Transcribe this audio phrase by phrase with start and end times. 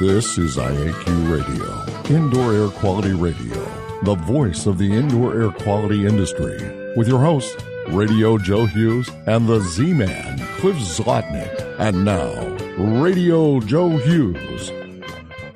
[0.00, 3.62] This is IAQ Radio, Indoor Air Quality Radio,
[4.02, 6.56] the voice of the indoor air quality industry,
[6.96, 11.54] with your host, Radio Joe Hughes and the Z Man, Cliff Zlotnick.
[11.78, 12.32] And now,
[12.78, 14.70] Radio Joe Hughes.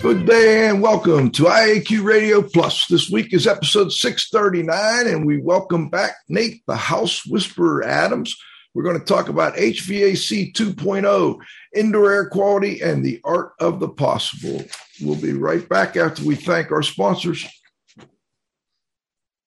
[0.01, 2.87] Good day and welcome to IAQ Radio Plus.
[2.89, 8.37] This week is episode 639, and we welcome back Nate, the House Whisperer Adams.
[8.75, 11.39] We're going to talk about HVAC 2.0,
[11.75, 14.65] indoor air quality, and the art of the possible.
[15.01, 17.46] We'll be right back after we thank our sponsors.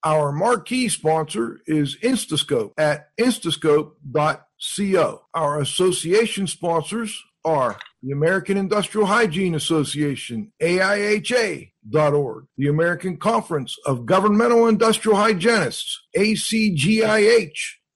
[0.04, 5.21] Our marquee sponsor is Instascope at instascope.co.
[5.34, 14.68] Our association sponsors are the American Industrial Hygiene Association, AIHA.org, the American Conference of Governmental
[14.68, 16.02] Industrial Hygienists,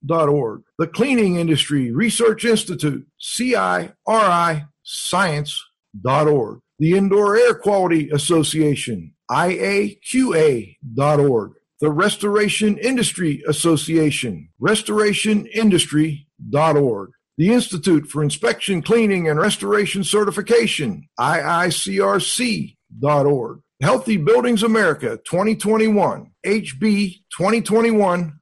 [0.03, 11.91] ACGIH.org, the Cleaning Industry Research Institute, CIRI Science.org, the Indoor Air Quality Association, IAQA.org, the
[11.91, 22.75] Restoration Industry Association, restorationindustry.org, the Institute for Inspection, Cleaning, and Restoration Certification, IICRC.org,
[23.81, 28.39] Healthy Buildings America 2021, HB 2021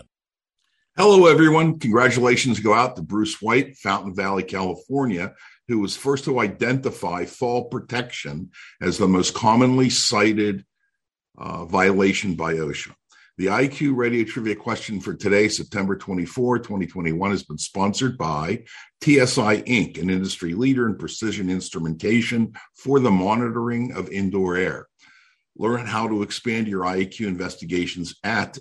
[1.03, 1.79] Hello, everyone.
[1.79, 5.33] Congratulations go out to Bruce White, Fountain Valley, California,
[5.67, 10.63] who was first to identify fall protection as the most commonly cited
[11.39, 12.93] uh, violation by OSHA.
[13.39, 18.63] The IAQ Radio Trivia question for today, September 24, 2021, has been sponsored by
[19.03, 24.87] TSI Inc., an industry leader in precision instrumentation for the monitoring of indoor air.
[25.57, 28.59] Learn how to expand your IAQ investigations at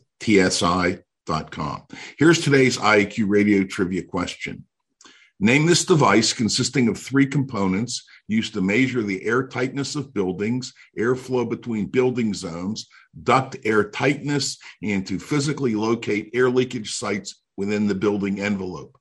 [1.27, 1.87] TSI.com.
[2.19, 4.65] Here's today's IAQ Radio Trivia question.
[5.43, 10.75] Name this device consisting of three components used to measure the air tightness of buildings,
[10.99, 12.89] airflow between building zones,
[13.23, 18.99] duct air tightness, and to physically locate air leakage sites within the building envelope.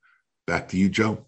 [0.48, 1.26] Back to you, Joe.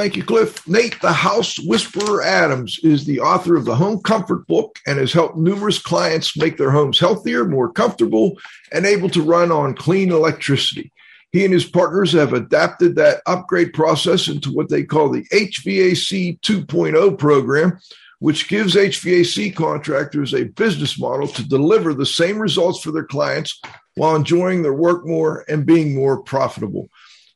[0.00, 0.66] Thank you, Cliff.
[0.66, 5.12] Nate, the House Whisperer Adams, is the author of the Home Comfort Book and has
[5.12, 8.38] helped numerous clients make their homes healthier, more comfortable,
[8.72, 10.90] and able to run on clean electricity.
[11.32, 16.40] He and his partners have adapted that upgrade process into what they call the HVAC
[16.40, 17.78] 2.0 program,
[18.20, 23.60] which gives HVAC contractors a business model to deliver the same results for their clients
[23.96, 26.88] while enjoying their work more and being more profitable.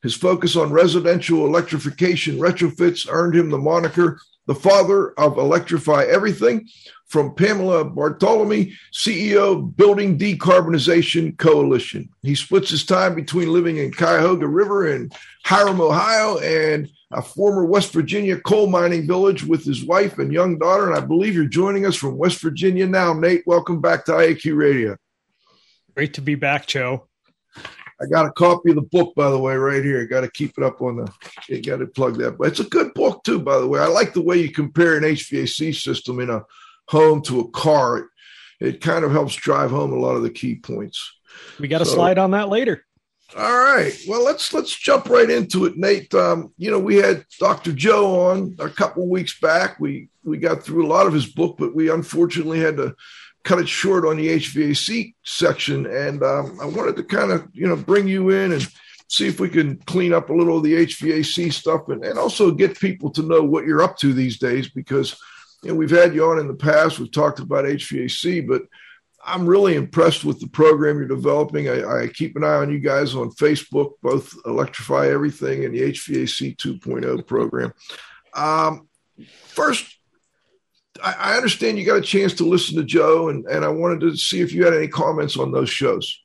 [0.05, 6.69] His focus on residential electrification retrofits earned him the moniker the father of Electrify Everything,
[7.07, 12.11] from Panama Bartholomy, CEO Building Decarbonization Coalition.
[12.23, 15.11] He splits his time between living in Cuyahoga River in
[15.45, 20.59] Hiram, Ohio, and a former West Virginia coal mining village with his wife and young
[20.59, 20.91] daughter.
[20.91, 23.15] And I believe you're joining us from West Virginia now.
[23.15, 24.97] Nate, welcome back to IAQ Radio.
[25.95, 27.07] Great to be back, Joe.
[28.05, 30.07] I got a copy of the book, by the way, right here.
[30.07, 31.13] Got to keep it up on the.
[31.49, 32.39] You got to plug that.
[32.39, 33.81] But it's a good book too, by the way.
[33.81, 36.45] I like the way you compare an HVAC system in a
[36.89, 37.99] home to a car.
[37.99, 38.05] It,
[38.61, 41.13] it kind of helps drive home a lot of the key points.
[41.59, 42.85] We got a so, slide on that later.
[43.37, 43.93] All right.
[44.07, 46.15] Well, let's let's jump right into it, Nate.
[46.15, 47.73] Um, you know, we had Dr.
[47.73, 49.81] Joe on a couple weeks back.
[49.81, 52.95] We we got through a lot of his book, but we unfortunately had to
[53.45, 55.87] cut it short on the HVAC section.
[55.87, 58.67] And um, I wanted to kind of, you know, bring you in and
[59.09, 62.51] see if we can clean up a little of the HVAC stuff and, and also
[62.51, 65.17] get people to know what you're up to these days because,
[65.63, 66.99] you know, we've had you on in the past.
[66.99, 68.63] We've talked about HVAC, but
[69.27, 71.69] I'm really impressed with the program you're developing.
[71.69, 75.93] I, I, keep an eye on you guys on Facebook, both Electrify Everything and the
[75.93, 77.73] HVAC 2.0 program.
[78.35, 78.89] Um,
[79.47, 79.94] first,
[81.03, 84.17] I, understand you got a chance to listen to Joe, and, and I wanted to
[84.17, 86.21] see if you had any comments on those shows.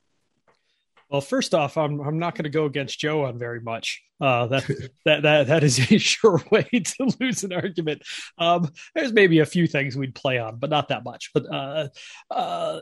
[1.10, 4.04] Well, first off, I'm I'm not going to go against Joe on very much.
[4.22, 4.68] Uh, that
[5.06, 8.04] that that that is a sure way to lose an argument.
[8.38, 11.32] Um, there's maybe a few things we'd play on, but not that much.
[11.34, 11.88] But uh,
[12.30, 12.82] uh,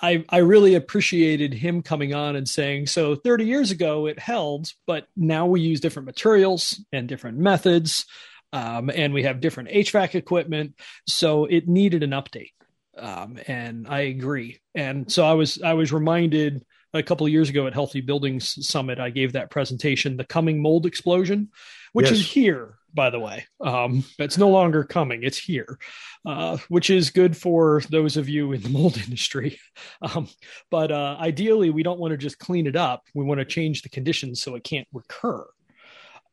[0.00, 4.72] I I really appreciated him coming on and saying, so 30 years ago it held,
[4.86, 8.06] but now we use different materials and different methods,
[8.52, 10.74] um, and we have different HVAC equipment,
[11.06, 12.52] so it needed an update.
[12.96, 14.58] Um, and I agree.
[14.74, 16.64] And so I was I was reminded
[16.94, 20.62] a couple of years ago at Healthy Buildings Summit, I gave that presentation, the coming
[20.62, 21.50] mold explosion,
[21.92, 22.18] which yes.
[22.18, 23.46] is here, by the way.
[23.60, 25.78] Um, it's no longer coming; it's here,
[26.26, 29.58] uh, which is good for those of you in the mold industry.
[30.00, 30.28] Um,
[30.70, 33.82] but uh, ideally, we don't want to just clean it up; we want to change
[33.82, 35.46] the conditions so it can't recur.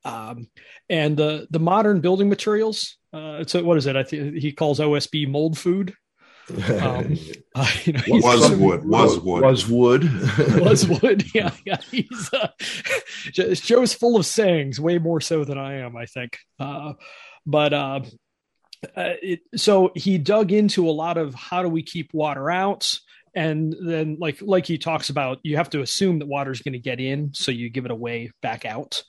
[0.06, 0.48] Um,
[0.88, 3.96] and the the modern building materials, uh, so what is it?
[3.96, 5.96] I think he calls OSB mold food.
[6.50, 7.18] Um,
[7.56, 10.04] uh, you know, was wood, was wood, was wood,
[10.62, 11.26] was wood.
[11.34, 11.78] Yeah, yeah.
[11.90, 12.50] He's uh,
[13.56, 16.38] Joe's full of sayings, way more so than I am, I think.
[16.60, 16.94] Uh,
[17.46, 18.02] but uh,
[18.96, 22.94] uh, it, so he dug into a lot of how do we keep water out,
[23.34, 26.74] and then like like he talks about, you have to assume that water is going
[26.74, 29.04] to get in, so you give it away back out.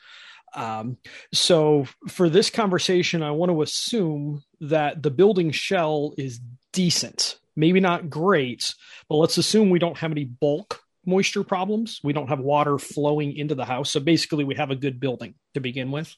[0.55, 0.97] Um,
[1.33, 6.41] so for this conversation, I want to assume that the building shell is
[6.73, 8.75] decent, maybe not great,
[9.09, 12.01] but let's assume we don't have any bulk moisture problems.
[12.03, 13.91] We don't have water flowing into the house.
[13.91, 16.15] So basically, we have a good building to begin with.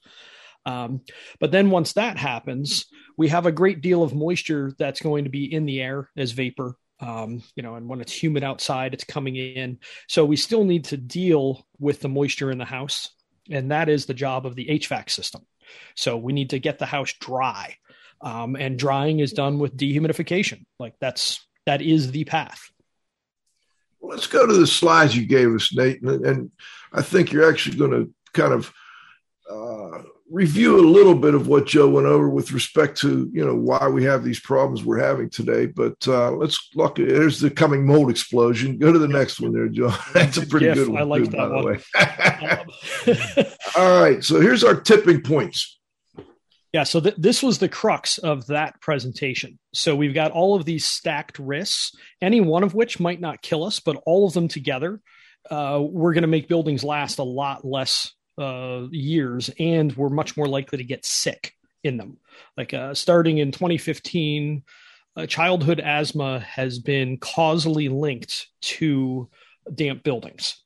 [0.66, 1.02] Um,
[1.40, 2.86] but then once that happens,
[3.16, 6.32] we have a great deal of moisture that's going to be in the air as
[6.32, 6.74] vapor.
[7.00, 9.78] Um, you know, and when it's humid outside, it's coming in.
[10.08, 13.10] So we still need to deal with the moisture in the house.
[13.50, 15.46] And that is the job of the HVAC system.
[15.94, 17.76] So we need to get the house dry.
[18.20, 20.64] Um, and drying is done with dehumidification.
[20.80, 22.70] Like that's that is the path.
[24.00, 26.50] let's go to the slides you gave us, Nate, and, and
[26.92, 28.72] I think you're actually going to kind of
[29.48, 33.54] uh, review a little bit of what Joe went over with respect to you know
[33.54, 35.66] why we have these problems we're having today.
[35.66, 36.96] But uh, let's look.
[36.96, 38.78] There's the coming mold explosion.
[38.78, 39.94] Go to the next one there, Joe.
[40.14, 40.98] That's a pretty yes, good one.
[40.98, 41.80] I like too, that one.
[43.04, 43.46] The way.
[43.76, 45.78] All right, so here's our tipping points.
[46.72, 49.58] Yeah, so th- this was the crux of that presentation.
[49.72, 53.64] So we've got all of these stacked risks, any one of which might not kill
[53.64, 55.00] us, but all of them together,
[55.50, 60.36] uh, we're going to make buildings last a lot less uh, years, and we're much
[60.36, 62.18] more likely to get sick in them.
[62.56, 64.62] Like uh, starting in 2015,
[65.16, 69.28] uh, childhood asthma has been causally linked to
[69.74, 70.62] damp buildings.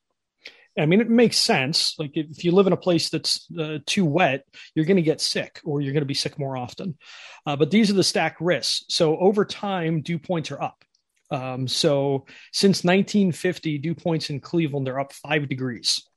[0.77, 1.97] I mean, it makes sense.
[1.99, 5.21] Like if you live in a place that's uh, too wet, you're going to get
[5.21, 6.97] sick or you're going to be sick more often.
[7.45, 8.83] Uh, but these are the stack risks.
[8.89, 10.83] So over time, dew points are up.
[11.29, 16.07] Um, so since 1950, dew points in Cleveland are up five degrees,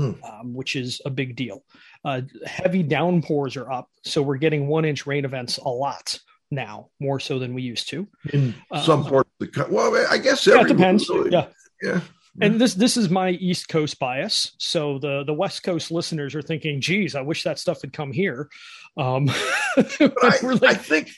[0.00, 0.24] hmm.
[0.24, 1.64] um, which is a big deal.
[2.04, 3.88] Uh, heavy downpours are up.
[4.04, 6.18] So we're getting one inch rain events a lot
[6.50, 8.08] now, more so than we used to.
[8.32, 9.74] In some um, parts of the country.
[9.74, 11.08] Well, I guess yeah, it depends.
[11.08, 11.30] Really.
[11.30, 11.46] Yeah.
[11.82, 12.00] Yeah
[12.40, 16.42] and this this is my east coast bias so the the west coast listeners are
[16.42, 18.48] thinking geez i wish that stuff had come here
[18.96, 19.28] um
[19.76, 21.10] I, like, I, think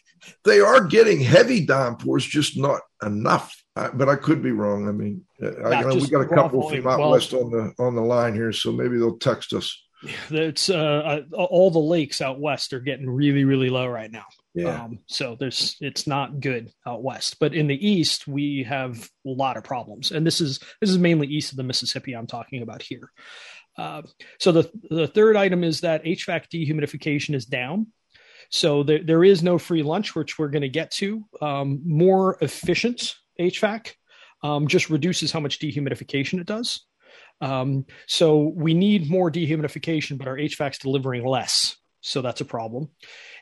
[0.44, 5.24] they are getting heavy downpours just not enough but i could be wrong i mean
[5.40, 8.02] I, you know, we got a couple from out well, west on the on the
[8.02, 9.80] line here so maybe they'll text us
[10.30, 14.24] it's uh, uh, all the lakes out west are getting really really low right now
[14.54, 14.84] yeah.
[14.84, 19.30] Um, so there's it's not good out west, but in the east we have a
[19.30, 22.62] lot of problems, and this is this is mainly east of the Mississippi I'm talking
[22.62, 23.10] about here.
[23.78, 24.02] Uh,
[24.38, 27.88] so the the third item is that HVAC dehumidification is down.
[28.50, 31.24] So there, there is no free lunch, which we're going to get to.
[31.40, 33.92] Um, more efficient HVAC
[34.42, 36.84] um, just reduces how much dehumidification it does.
[37.40, 41.76] Um, so we need more dehumidification, but our HVAC's delivering less.
[42.02, 42.88] So that's a problem.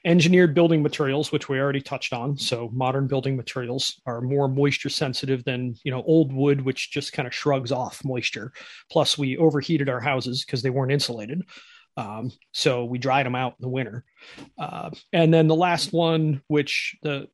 [0.04, 2.36] Engineered building materials, which we already touched on.
[2.36, 7.12] So modern building materials are more moisture sensitive than you know old wood, which just
[7.14, 8.52] kind of shrugs off moisture.
[8.90, 11.42] Plus, we overheated our houses because they weren't insulated.
[12.00, 14.04] Um, so we dried them out in the winter.
[14.58, 17.28] Uh, and then the last one, which the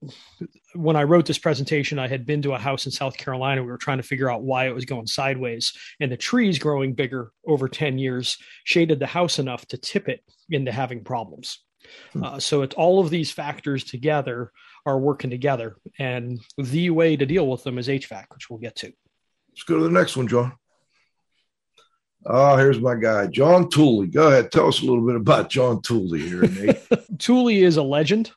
[0.74, 3.62] when I wrote this presentation, I had been to a house in South Carolina.
[3.62, 6.94] We were trying to figure out why it was going sideways, and the trees growing
[6.94, 10.20] bigger over ten years shaded the house enough to tip it
[10.50, 11.62] into having problems.
[12.12, 12.24] Hmm.
[12.24, 14.50] Uh, so it's all of these factors together
[14.84, 18.74] are working together, and the way to deal with them is HVAC, which we'll get
[18.76, 18.92] to.
[19.50, 20.54] Let's go to the next one, John.
[22.28, 24.08] Oh, here's my guy, John Tooley.
[24.08, 26.80] Go ahead, tell us a little bit about John Tooley here, Nate.
[27.18, 28.32] Tooley is a legend.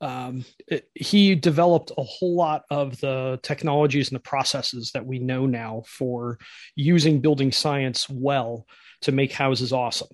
[0.00, 5.18] um, it, he developed a whole lot of the technologies and the processes that we
[5.18, 6.38] know now for
[6.76, 8.64] using building science well
[9.02, 10.08] to make houses awesome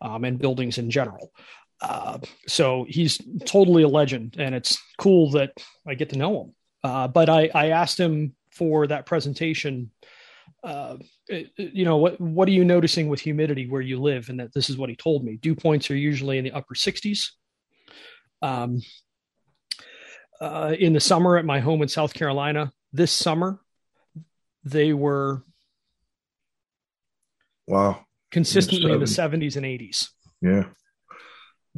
[0.00, 1.32] um, and buildings in general.
[1.80, 2.18] Uh,
[2.48, 5.52] so he's totally a legend, and it's cool that
[5.86, 6.54] I get to know him.
[6.82, 9.90] Uh, but I, I, asked him for that presentation.
[10.64, 10.96] Uh,
[11.28, 12.20] you know what?
[12.20, 14.28] What are you noticing with humidity where you live?
[14.28, 15.36] And that this is what he told me.
[15.36, 17.30] Dew points are usually in the upper 60s.
[18.42, 18.80] Um,
[20.40, 23.60] uh, in the summer at my home in South Carolina, this summer,
[24.64, 25.42] they were
[27.66, 30.08] wow consistently in the 70s and 80s.
[30.42, 30.64] Yeah.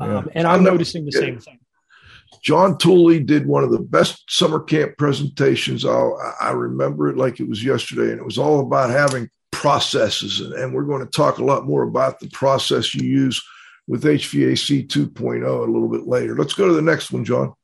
[0.00, 0.18] yeah.
[0.18, 1.58] Um, and I'm, I'm noticing the same thing.
[2.42, 5.84] John Tooley did one of the best summer camp presentations.
[5.84, 10.40] I'll, I remember it like it was yesterday, and it was all about having processes.
[10.40, 13.42] And, and we're going to talk a lot more about the process you use
[13.86, 16.36] with HVAC 2.0 a little bit later.
[16.36, 17.54] Let's go to the next one, John.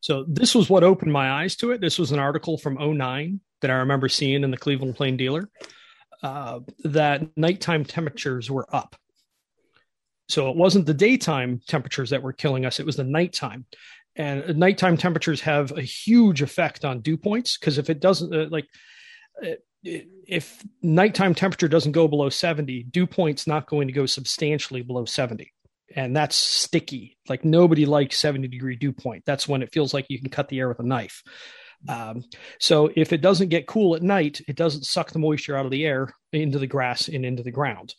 [0.00, 1.80] So this was what opened my eyes to it.
[1.80, 5.48] This was an article from 09 that I remember seeing in the Cleveland Plain Dealer
[6.22, 8.96] uh, that nighttime temperatures were up.
[10.32, 13.66] So it wasn't the daytime temperatures that were killing us, it was the nighttime.
[14.16, 18.46] And nighttime temperatures have a huge effect on dew points because if it doesn't, uh,
[18.50, 18.66] like,
[19.42, 24.82] uh, if nighttime temperature doesn't go below 70, dew point's not going to go substantially
[24.82, 25.52] below 70
[25.94, 27.18] and that's sticky.
[27.28, 29.24] Like nobody likes 70 degree dew point.
[29.26, 31.22] That's when it feels like you can cut the air with a knife.
[31.88, 32.24] Um,
[32.60, 35.72] so if it doesn't get cool at night, it doesn't suck the moisture out of
[35.72, 37.94] the air into the grass and into the ground.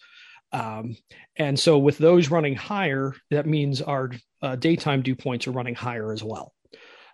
[0.54, 0.96] Um,
[1.36, 5.76] and so with those running higher, that means our uh, daytime dew points are running
[5.76, 6.54] higher as well.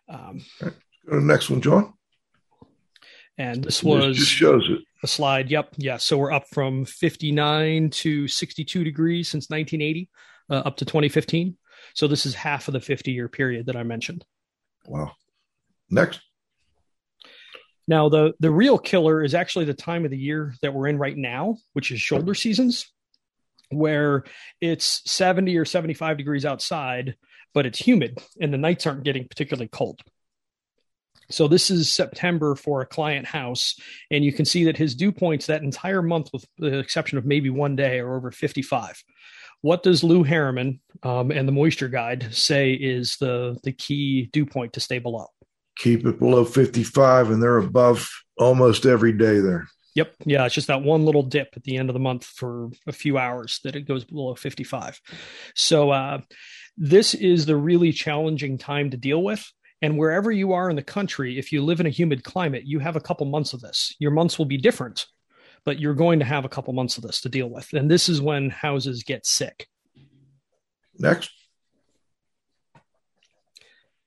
[0.09, 0.41] Um.
[0.59, 0.69] Go
[1.15, 1.93] to the next one, John.
[3.37, 4.79] And this was just shows it.
[5.01, 5.49] A slide.
[5.49, 5.75] Yep.
[5.77, 5.95] Yeah.
[5.97, 10.09] So we're up from 59 to 62 degrees since 1980
[10.49, 11.57] uh, up to 2015.
[11.93, 14.25] So this is half of the 50 year period that I mentioned.
[14.85, 15.13] Wow.
[15.89, 16.19] Next.
[17.87, 20.97] Now the the real killer is actually the time of the year that we're in
[20.97, 22.91] right now, which is shoulder seasons,
[23.71, 24.23] where
[24.61, 27.15] it's 70 or 75 degrees outside,
[27.53, 30.01] but it's humid and the nights aren't getting particularly cold.
[31.31, 33.75] So this is September for a client house,
[34.09, 37.25] and you can see that his dew points that entire month, with the exception of
[37.25, 39.03] maybe one day, are over 55
[39.61, 44.45] what does Lew Harriman um, and the Moisture Guide say is the the key dew
[44.45, 45.27] point to stay below?
[45.77, 49.67] Keep it below 55, and they're above almost every day there.
[49.95, 50.15] Yep.
[50.25, 50.45] Yeah.
[50.45, 53.17] It's just that one little dip at the end of the month for a few
[53.17, 55.01] hours that it goes below 55.
[55.55, 56.19] So, uh,
[56.77, 59.51] this is the really challenging time to deal with.
[59.81, 62.79] And wherever you are in the country, if you live in a humid climate, you
[62.79, 63.95] have a couple months of this.
[63.99, 65.05] Your months will be different
[65.65, 67.73] but you're going to have a couple months of this to deal with.
[67.73, 69.67] And this is when houses get sick.
[70.97, 71.31] Next.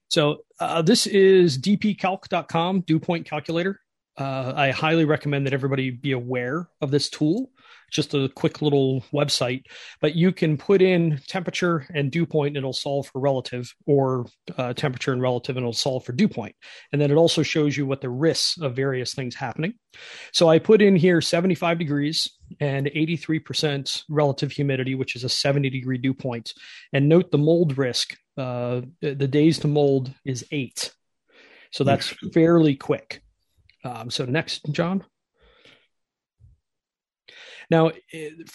[0.09, 3.81] So uh, this is dpcalc.com, dew point calculator.
[4.19, 7.51] Uh, I highly recommend that everybody be aware of this tool
[7.93, 9.67] just a quick little website,
[10.01, 14.27] but you can put in temperature and dew point and it'll solve for relative or
[14.57, 16.57] uh, temperature and relative and it'll solve for dew point.
[16.91, 19.75] And then it also shows you what the risks of various things happening.
[20.33, 22.29] So I put in here 75 degrees
[22.61, 26.55] and 83% relative humidity, which is a 70 degree dew point.
[26.93, 30.93] And note the mold risk, uh, the days to mold is eight.
[31.73, 33.22] So that's fairly quick.
[33.85, 35.05] Um, so next, John.
[37.71, 37.93] Now,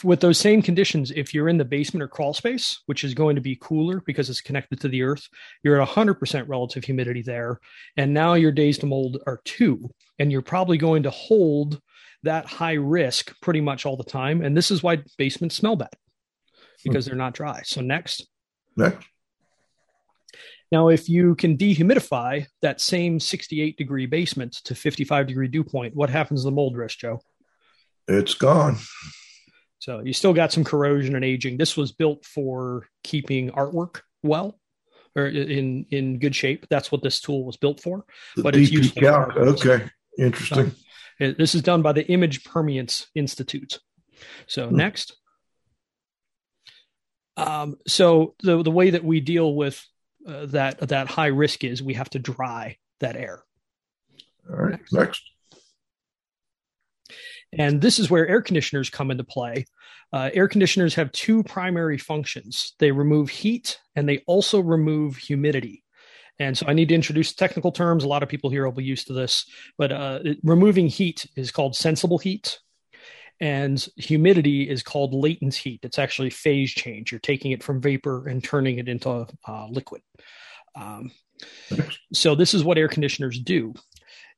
[0.03, 3.35] with those same conditions, if you're in the basement or crawl space, which is going
[3.35, 5.27] to be cooler because it's connected to the earth,
[5.63, 7.59] you're at 100% relative humidity there.
[7.95, 9.89] And now your days to mold are two.
[10.19, 11.81] And you're probably going to hold
[12.23, 14.41] that high risk pretty much all the time.
[14.41, 15.89] And this is why basements smell bad
[16.83, 17.09] because hmm.
[17.09, 17.61] they're not dry.
[17.63, 18.27] So, next.
[18.75, 19.07] Next.
[20.71, 25.95] Now, if you can dehumidify that same 68 degree basement to 55 degree dew point,
[25.95, 27.21] what happens to the mold risk, Joe?
[28.07, 28.77] It's gone.
[29.79, 31.57] So you still got some corrosion and aging.
[31.57, 34.59] This was built for keeping artwork well
[35.15, 36.67] or in in good shape.
[36.69, 38.05] That's what this tool was built for.
[38.35, 39.01] The but it's used.
[39.01, 39.85] Okay,
[40.17, 40.75] interesting.
[41.21, 43.79] Um, this is done by the Image Permanence Institute.
[44.47, 44.75] So hmm.
[44.75, 45.15] next.
[47.35, 49.85] Um, so the the way that we deal with
[50.27, 53.43] uh, that that high risk is we have to dry that air.
[54.49, 54.93] All right, next.
[54.93, 55.23] next.
[57.57, 59.65] And this is where air conditioners come into play.
[60.11, 65.83] Uh, air conditioners have two primary functions they remove heat and they also remove humidity.
[66.39, 68.03] And so I need to introduce technical terms.
[68.03, 69.45] A lot of people here will be used to this,
[69.77, 72.59] but uh, removing heat is called sensible heat.
[73.39, 75.81] And humidity is called latent heat.
[75.83, 77.11] It's actually phase change.
[77.11, 80.01] You're taking it from vapor and turning it into uh, liquid.
[80.75, 81.11] Um,
[82.13, 83.73] so this is what air conditioners do.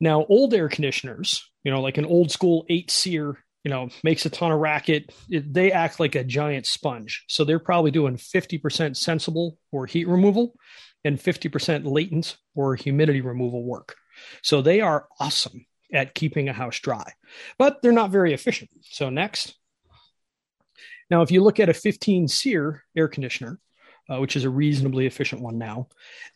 [0.01, 4.25] Now, old air conditioners, you know, like an old school eight SEER, you know, makes
[4.25, 5.13] a ton of racket.
[5.29, 7.25] It, they act like a giant sponge.
[7.27, 10.55] So they're probably doing 50% sensible or heat removal
[11.03, 13.95] and 50% latent or humidity removal work.
[14.41, 17.13] So they are awesome at keeping a house dry,
[17.57, 18.69] but they're not very efficient.
[18.81, 19.55] So next.
[21.09, 23.59] Now, if you look at a 15 SEER air conditioner,
[24.09, 25.87] uh, which is a reasonably efficient one now,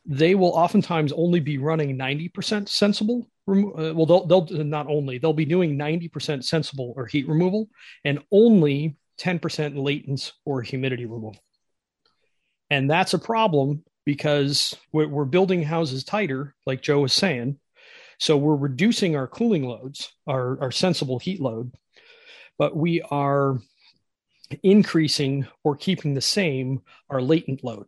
[0.06, 3.28] they will oftentimes only be running 90% sensible.
[3.48, 7.68] Uh, well, they'll, they'll not only, they'll be doing 90% sensible or heat removal
[8.06, 11.36] and only 10% latent or humidity removal.
[12.70, 17.60] And that's a problem because we're, we're building houses tighter, like Joe was saying.
[18.24, 21.74] So we're reducing our cooling loads, our, our sensible heat load,
[22.58, 23.60] but we are
[24.64, 27.86] increasing or keeping the same our latent load.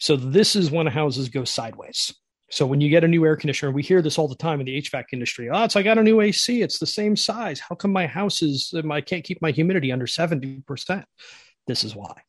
[0.00, 2.12] So this is when houses go sideways.
[2.50, 4.66] So when you get a new air conditioner, we hear this all the time in
[4.66, 5.48] the HVAC industry.
[5.48, 6.60] Oh, it's I got a new AC.
[6.60, 7.60] It's the same size.
[7.60, 11.04] How come my house is um, I can't keep my humidity under 70%?
[11.68, 12.20] This is why.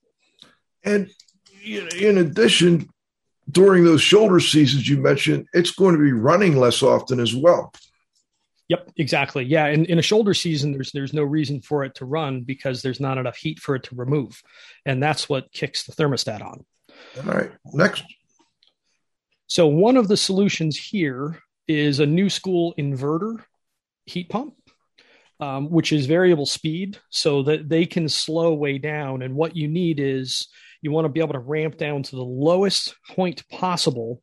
[0.83, 1.09] And
[1.65, 2.92] in addition,
[3.49, 7.73] during those shoulder seasons you mentioned, it's going to be running less often as well.
[8.69, 9.43] Yep, exactly.
[9.43, 12.81] Yeah, in, in a shoulder season, there's there's no reason for it to run because
[12.81, 14.41] there's not enough heat for it to remove,
[14.85, 16.65] and that's what kicks the thermostat on.
[17.17, 18.03] All right, next.
[19.47, 23.43] So one of the solutions here is a new school inverter
[24.05, 24.55] heat pump,
[25.39, 29.21] um, which is variable speed, so that they can slow way down.
[29.21, 30.47] And what you need is
[30.83, 34.21] you want to be able to ramp down to the lowest point possible,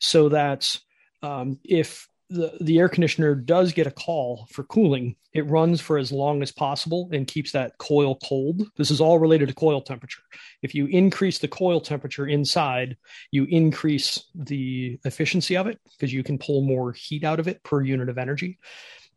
[0.00, 0.76] so that
[1.22, 5.98] um, if the, the air conditioner does get a call for cooling, it runs for
[5.98, 8.62] as long as possible and keeps that coil cold.
[8.76, 10.22] This is all related to coil temperature.
[10.62, 12.96] If you increase the coil temperature inside,
[13.30, 17.62] you increase the efficiency of it because you can pull more heat out of it
[17.62, 18.58] per unit of energy,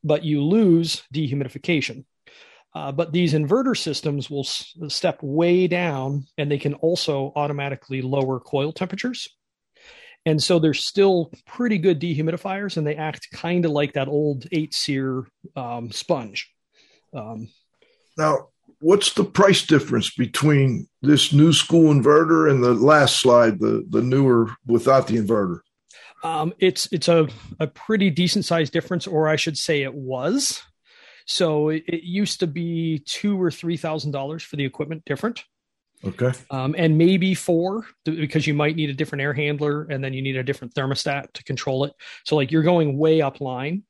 [0.04, 2.06] but you lose dehumidification.
[2.73, 8.01] Uh, but these inverter systems will s- step way down and they can also automatically
[8.01, 9.27] lower coil temperatures.
[10.25, 14.45] And so they're still pretty good dehumidifiers, and they act kind of like that old
[14.51, 16.51] eight SEER um, sponge.
[17.13, 17.49] Um,
[18.17, 18.49] now,
[18.81, 24.01] what's the price difference between this new school inverter and the last slide, the the
[24.01, 25.62] newer without the inverter?
[26.23, 27.27] Um, it's it's a,
[27.60, 30.62] a pretty decent sized difference, or I should say, it was.
[31.31, 35.43] So it, it used to be two or three thousand dollars for the equipment different.
[36.03, 36.31] Okay.
[36.49, 40.21] Um, and maybe four because you might need a different air handler and then you
[40.21, 41.93] need a different thermostat to control it.
[42.25, 43.83] So like you're going way up line.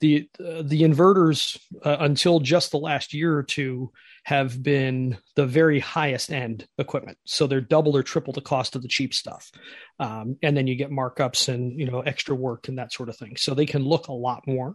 [0.00, 3.92] The uh, the inverters uh, until just the last year or two
[4.28, 7.16] have been the very highest end equipment.
[7.24, 9.50] So they're double or triple the cost of the cheap stuff.
[9.98, 13.16] Um, and then you get markups and you know extra work and that sort of
[13.16, 13.38] thing.
[13.38, 14.74] So they can look a lot more.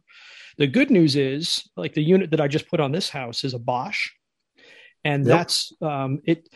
[0.57, 3.53] The good news is like the unit that I just put on this house is
[3.53, 4.09] a Bosch.
[5.05, 5.37] And yep.
[5.37, 6.49] that's um, it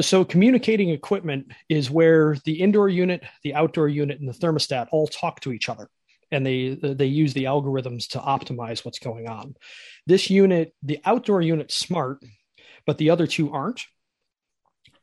[0.00, 5.08] so communicating equipment is where the indoor unit the outdoor unit and the thermostat all
[5.08, 5.90] talk to each other
[6.30, 9.54] and they they use the algorithms to optimize what's going on.
[10.06, 12.22] This unit the outdoor unit's smart
[12.88, 13.84] but the other two aren't.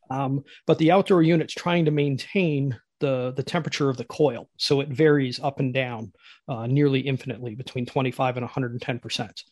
[0.09, 4.79] Um, but the outdoor unit's trying to maintain the the temperature of the coil so
[4.79, 6.13] it varies up and down
[6.47, 9.43] uh, nearly infinitely between 25 and 110 percent.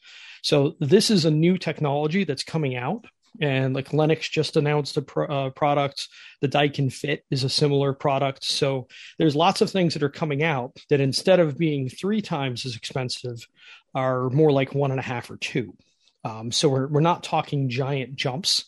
[0.41, 3.05] So this is a new technology that's coming out
[3.41, 6.07] and like Lennox just announced a pro- uh, product.
[6.41, 8.43] The Daikin Fit is a similar product.
[8.43, 12.65] So there's lots of things that are coming out that instead of being three times
[12.65, 13.47] as expensive,
[13.95, 15.75] are more like one and a half or two.
[16.23, 18.65] Um, so we're we're not talking giant jumps,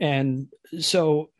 [0.00, 0.48] and
[0.78, 1.30] so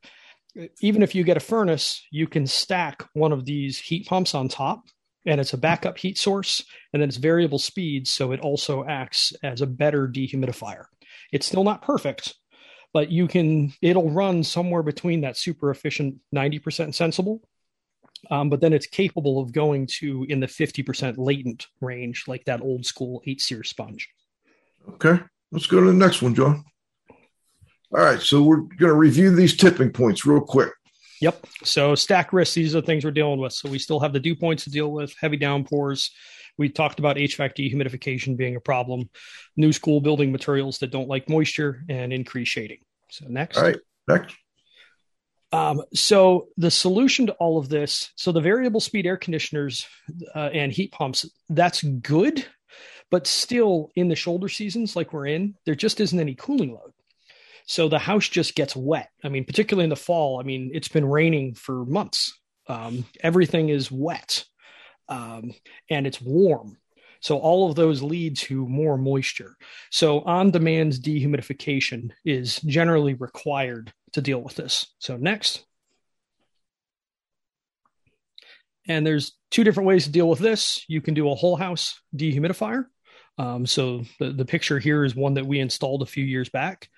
[0.80, 4.48] even if you get a furnace, you can stack one of these heat pumps on
[4.48, 4.84] top
[5.26, 9.32] and it's a backup heat source and then it's variable speed so it also acts
[9.42, 10.84] as a better dehumidifier
[11.32, 12.34] it's still not perfect
[12.92, 17.42] but you can it'll run somewhere between that super efficient 90% sensible
[18.30, 22.60] um, but then it's capable of going to in the 50% latent range like that
[22.60, 24.08] old school eight SEER sponge.
[24.88, 26.64] Okay let's go to the next one john.
[27.92, 30.72] All right so we're going to review these tipping points real quick.
[31.20, 33.52] Yep so stack risks these are the things we're dealing with.
[33.52, 36.10] So we still have the dew points to deal with heavy downpours
[36.58, 39.08] we talked about HVAC dehumidification being a problem,
[39.56, 42.78] new school building materials that don't like moisture, and increased shading.
[43.10, 43.58] So next.
[43.58, 43.78] All right.
[44.08, 44.36] Next.
[45.52, 49.86] Um, so the solution to all of this, so the variable speed air conditioners
[50.34, 52.46] uh, and heat pumps, that's good,
[53.10, 56.92] but still in the shoulder seasons like we're in, there just isn't any cooling load.
[57.66, 59.10] So the house just gets wet.
[59.22, 60.40] I mean, particularly in the fall.
[60.40, 62.38] I mean, it's been raining for months.
[62.66, 64.44] Um, everything is wet
[65.12, 65.52] um,
[65.90, 66.78] and it's warm.
[67.20, 69.56] So all of those lead to more moisture.
[69.90, 74.86] So on demand dehumidification is generally required to deal with this.
[74.98, 75.64] So next.
[78.88, 80.84] And there's two different ways to deal with this.
[80.88, 82.86] You can do a whole house dehumidifier.
[83.38, 86.88] Um, so the, the picture here is one that we installed a few years back,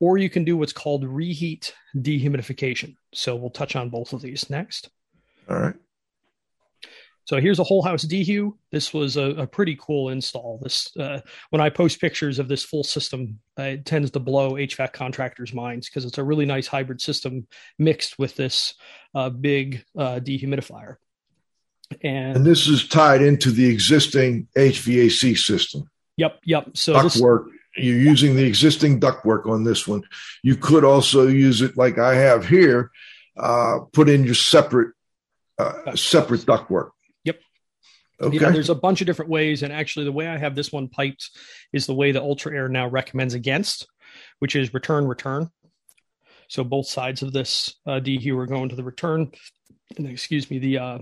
[0.00, 2.96] or you can do what's called reheat dehumidification.
[3.12, 4.88] So we'll touch on both of these next.
[5.48, 5.74] All right.
[7.26, 8.52] So here's a whole house dehu.
[8.70, 10.60] This was a, a pretty cool install.
[10.62, 14.52] This uh, when I post pictures of this full system, uh, it tends to blow
[14.52, 17.46] HVAC contractors' minds because it's a really nice hybrid system
[17.78, 18.74] mixed with this
[19.14, 20.96] uh, big uh, dehumidifier.
[22.02, 25.90] And, and, this is tied into the existing HVAC system.
[26.16, 26.70] Yep, yep.
[26.74, 27.46] So ductwork.
[27.76, 30.02] You're using the existing ductwork on this one.
[30.44, 32.90] You could also use it like I have here.
[33.36, 34.94] Uh, put in your separate
[35.58, 36.90] uh, separate ductwork.
[38.20, 38.34] Okay.
[38.34, 40.70] You know, there's a bunch of different ways, and actually, the way I have this
[40.70, 41.30] one piped
[41.72, 43.88] is the way the Ultra-Aire now recommends against,
[44.38, 45.50] which is return return.
[46.48, 49.32] So both sides of this uh, dehu are going to the return.
[49.96, 50.98] And excuse me, the uh,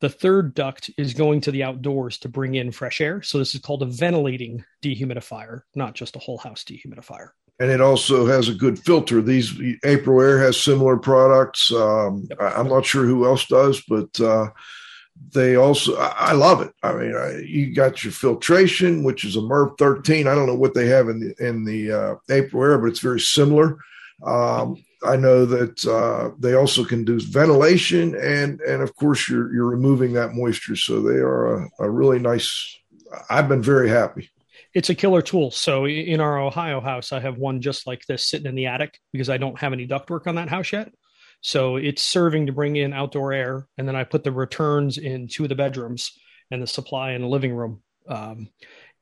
[0.00, 3.22] the third duct is going to the outdoors to bring in fresh air.
[3.22, 7.28] So this is called a ventilating dehumidifier, not just a whole house dehumidifier.
[7.58, 9.22] And it also has a good filter.
[9.22, 9.52] These
[9.84, 11.72] Aprilaire has similar products.
[11.72, 12.40] Um, yep.
[12.40, 14.48] I, am not sure who else does, but uh,
[15.32, 16.72] they also I love it.
[16.82, 20.26] I mean, I, you got your filtration, which is a MERV 13.
[20.26, 23.20] I don't know what they have in the in the uh, Aprilaire, but it's very
[23.20, 23.78] similar.
[24.24, 29.52] Um, I know that uh, they also can do ventilation, and and of course you're
[29.54, 30.76] you're removing that moisture.
[30.76, 32.78] So they are a, a really nice.
[33.28, 34.30] I've been very happy.
[34.74, 35.50] It's a killer tool.
[35.50, 38.98] So in our Ohio house, I have one just like this sitting in the attic
[39.12, 40.92] because I don't have any ductwork on that house yet.
[41.46, 45.28] So it's serving to bring in outdoor air, and then I put the returns in
[45.28, 46.10] two of the bedrooms
[46.50, 48.48] and the supply in the living room, um,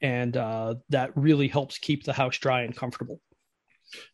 [0.02, 3.18] and uh, that really helps keep the house dry and comfortable.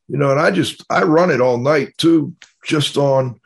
[0.06, 3.40] You know, and I just I run it all night too, just on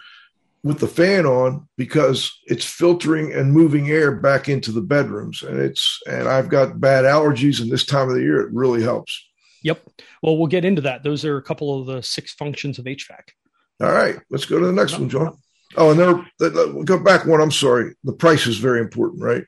[0.62, 5.58] with the fan on because it's filtering and moving air back into the bedrooms, and
[5.58, 9.18] it's and I've got bad allergies, and this time of the year it really helps.
[9.62, 9.82] Yep.
[10.22, 11.02] Well, we'll get into that.
[11.02, 13.30] Those are a couple of the six functions of HVAC.
[13.80, 15.36] All right, let's go to the next one, John.
[15.76, 17.40] Oh, and there, we'll go back one.
[17.40, 17.94] I'm sorry.
[18.04, 19.44] The price is very important, right?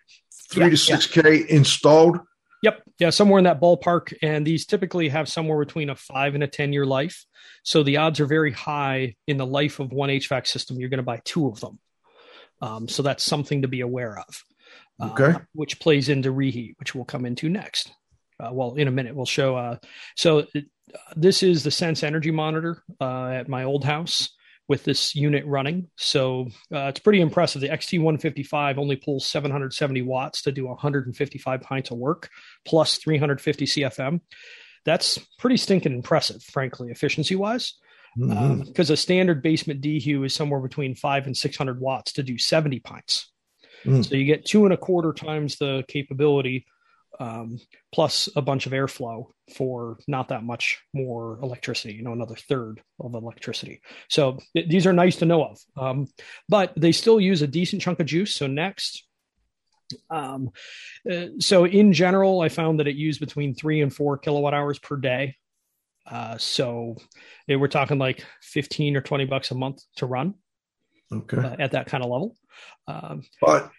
[0.51, 1.23] Three yeah, to six yeah.
[1.23, 2.19] K installed.
[2.63, 2.83] Yep.
[2.99, 4.15] Yeah, somewhere in that ballpark.
[4.23, 7.25] And these typically have somewhere between a five and a 10 year life.
[7.63, 10.99] So the odds are very high in the life of one HVAC system, you're going
[10.99, 11.79] to buy two of them.
[12.63, 14.45] Um, so that's something to be aware of.
[14.99, 15.39] Uh, okay.
[15.53, 17.93] Which plays into reheat, which we'll come into next.
[18.41, 19.57] Uh, well, in a minute, we'll show.
[19.57, 19.77] Uh,
[20.17, 20.47] so
[21.17, 24.31] this is the Sense Energy Monitor uh, at my old house
[24.69, 25.89] with this unit running.
[25.97, 27.61] So uh, it's pretty impressive.
[27.61, 32.29] The XT155 only pulls 770 watts to do 155 pints of work
[32.65, 34.21] plus 350 CFM.
[34.85, 37.75] That's pretty stinking impressive, frankly, efficiency wise.
[38.17, 38.81] Because mm-hmm.
[38.81, 42.81] um, a standard basement dehu is somewhere between five and 600 watts to do 70
[42.81, 43.31] pints.
[43.85, 44.09] Mm.
[44.09, 46.67] So you get two and a quarter times the capability
[47.19, 47.59] um,
[47.93, 52.83] plus a bunch of airflow for not that much more electricity, you know, another third
[53.01, 53.81] of electricity.
[54.09, 56.09] So th- these are nice to know of, um,
[56.49, 58.35] but they still use a decent chunk of juice.
[58.35, 59.07] So next,
[60.11, 60.51] um,
[61.11, 64.79] uh, so in general, I found that it used between three and four kilowatt hours
[64.79, 65.37] per day.
[66.09, 66.97] Uh, so
[67.49, 70.35] we're talking like 15 or 20 bucks a month to run.
[71.13, 71.39] Okay.
[71.39, 72.37] Uh, at that kind of level.
[72.89, 73.71] Um, but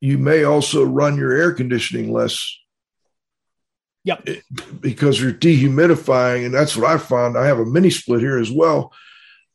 [0.00, 2.56] you may also run your air conditioning less
[4.04, 4.28] Yep.
[4.80, 7.36] Because you're dehumidifying, and that's what I found.
[7.36, 8.92] I have a mini split here as well.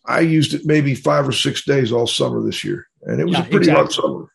[0.06, 3.34] I used it maybe five or six days all summer this year, and it was
[3.34, 3.84] yeah, a pretty exactly.
[3.84, 4.30] hot summer.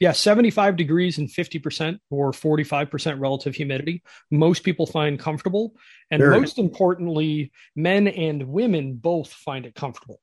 [0.00, 4.02] Yeah, 75 degrees and 50% or 45% relative humidity.
[4.30, 5.76] Most people find comfortable.
[6.10, 10.20] And most importantly, men and women both find it comfortable.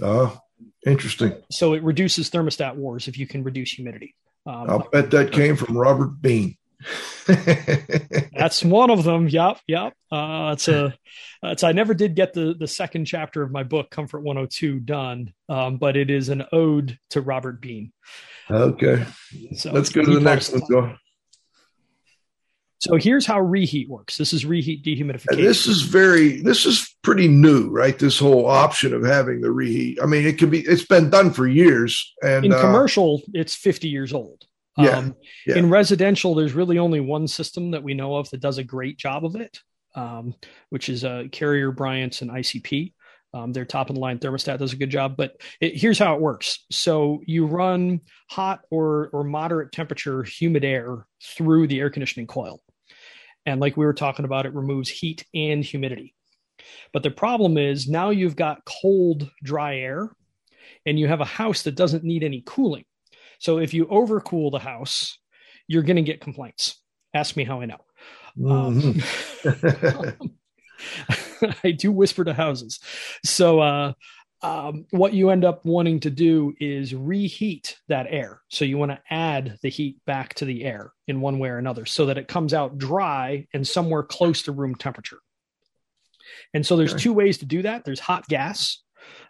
[0.00, 0.38] Oh,
[0.86, 1.34] interesting.
[1.50, 4.14] So it reduces thermostat wars if you can reduce humidity.
[4.44, 6.56] Um, I'll bet that came from Robert Bean.
[7.26, 9.28] That's one of them.
[9.28, 9.94] Yep, yep.
[10.10, 10.94] Uh, it's a.
[11.42, 15.32] It's I never did get the the second chapter of my book Comfort 102 done,
[15.48, 17.92] um, but it is an ode to Robert Bean.
[18.50, 19.04] Okay,
[19.54, 20.62] so let's go to the next one.
[20.68, 20.96] Go.
[22.78, 24.16] So here's how reheat works.
[24.16, 25.38] This is reheat dehumidification.
[25.38, 27.98] And this is very, this is pretty new, right?
[27.98, 29.98] This whole option of having the reheat.
[30.02, 32.14] I mean, it can be, it's been done for years.
[32.22, 34.44] And in uh, commercial, uh, it's 50 years old.
[34.76, 34.98] Yeah.
[34.98, 35.14] Um,
[35.46, 35.56] Yeah.
[35.56, 38.98] In residential, there's really only one system that we know of that does a great
[38.98, 39.58] job of it,
[39.94, 40.34] um,
[40.70, 42.92] which is uh, Carrier, Bryant's, and ICP.
[43.34, 46.14] Um, their top of the line thermostat does a good job, but it, here's how
[46.14, 46.64] it works.
[46.70, 52.62] So you run hot or or moderate temperature humid air through the air conditioning coil,
[53.44, 56.14] and like we were talking about, it removes heat and humidity.
[56.92, 60.10] But the problem is now you've got cold, dry air,
[60.86, 62.84] and you have a house that doesn't need any cooling.
[63.38, 65.18] So if you overcool the house,
[65.68, 66.80] you're going to get complaints.
[67.14, 67.78] Ask me how I know.
[68.38, 69.02] Mhm.
[70.20, 70.38] Um,
[71.64, 72.80] I do whisper to houses.
[73.24, 73.92] So, uh,
[74.42, 78.42] um, what you end up wanting to do is reheat that air.
[78.48, 81.58] So, you want to add the heat back to the air in one way or
[81.58, 85.18] another so that it comes out dry and somewhere close to room temperature.
[86.52, 87.02] And so, there's Okay.
[87.04, 88.82] two ways to do that there's hot gas.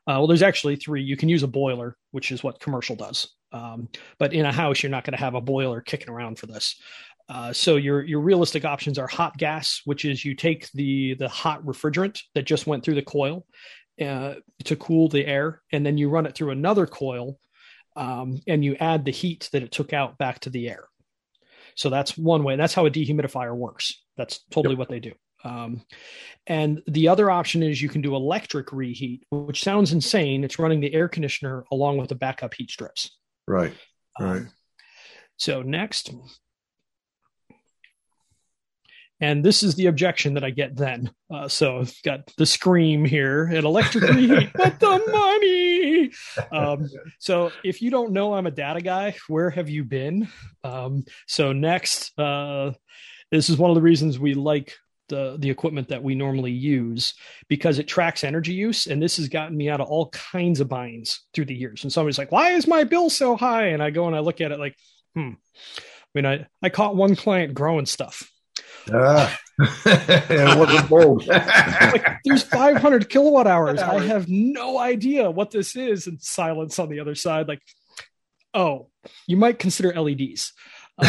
[0.09, 1.03] Uh, well, there's actually three.
[1.03, 3.29] You can use a boiler, which is what commercial does.
[3.53, 6.47] Um, but in a house, you're not going to have a boiler kicking around for
[6.47, 6.81] this.
[7.29, 11.29] Uh, so your your realistic options are hot gas, which is you take the the
[11.29, 13.45] hot refrigerant that just went through the coil
[14.01, 17.39] uh, to cool the air, and then you run it through another coil,
[17.97, 20.85] um, and you add the heat that it took out back to the air.
[21.75, 22.57] So that's one way.
[22.57, 24.03] That's how a dehumidifier works.
[24.17, 25.13] That's totally what they do.
[25.45, 25.83] Um,
[26.47, 30.43] and the other option is you can do electric reheat, which sounds insane.
[30.43, 33.17] It's running the air conditioner along with the backup heat strips.
[33.47, 33.75] Right.
[34.19, 34.43] Um, Right.
[35.37, 36.11] so next.
[39.19, 41.11] And this is the objection that I get then.
[41.33, 46.11] Uh, so I've got the scream here at electric reheat, but the money.
[46.53, 46.87] Um,
[47.19, 50.29] so if you don't know I'm a data guy, where have you been?
[50.63, 52.73] Um, so next, uh,
[53.33, 54.75] this is one of the reasons we like
[55.09, 57.15] the the equipment that we normally use
[57.49, 58.87] because it tracks energy use.
[58.87, 61.83] And this has gotten me out of all kinds of binds through the years.
[61.83, 63.69] And somebody's like why is my bill so high?
[63.69, 64.77] And i go and i look at it like
[65.15, 65.33] hmm.
[65.35, 68.31] I mean i i caught one client growing stuff.
[68.93, 69.39] Ah.
[69.87, 71.27] it wasn't bold.
[71.29, 73.81] like there's 500 kilowatt hours.
[73.81, 76.07] I have no idea what this is.
[76.07, 77.63] And silence on the other side like
[78.55, 78.89] oh
[79.27, 80.53] you might consider leds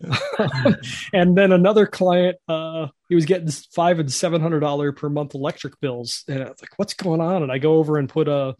[1.12, 5.34] and then another client uh he was getting five and seven hundred dollar per month
[5.34, 6.24] electric bills.
[6.28, 7.42] And i was like what's going on?
[7.42, 8.54] And i go over and put a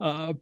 [0.00, 0.32] uh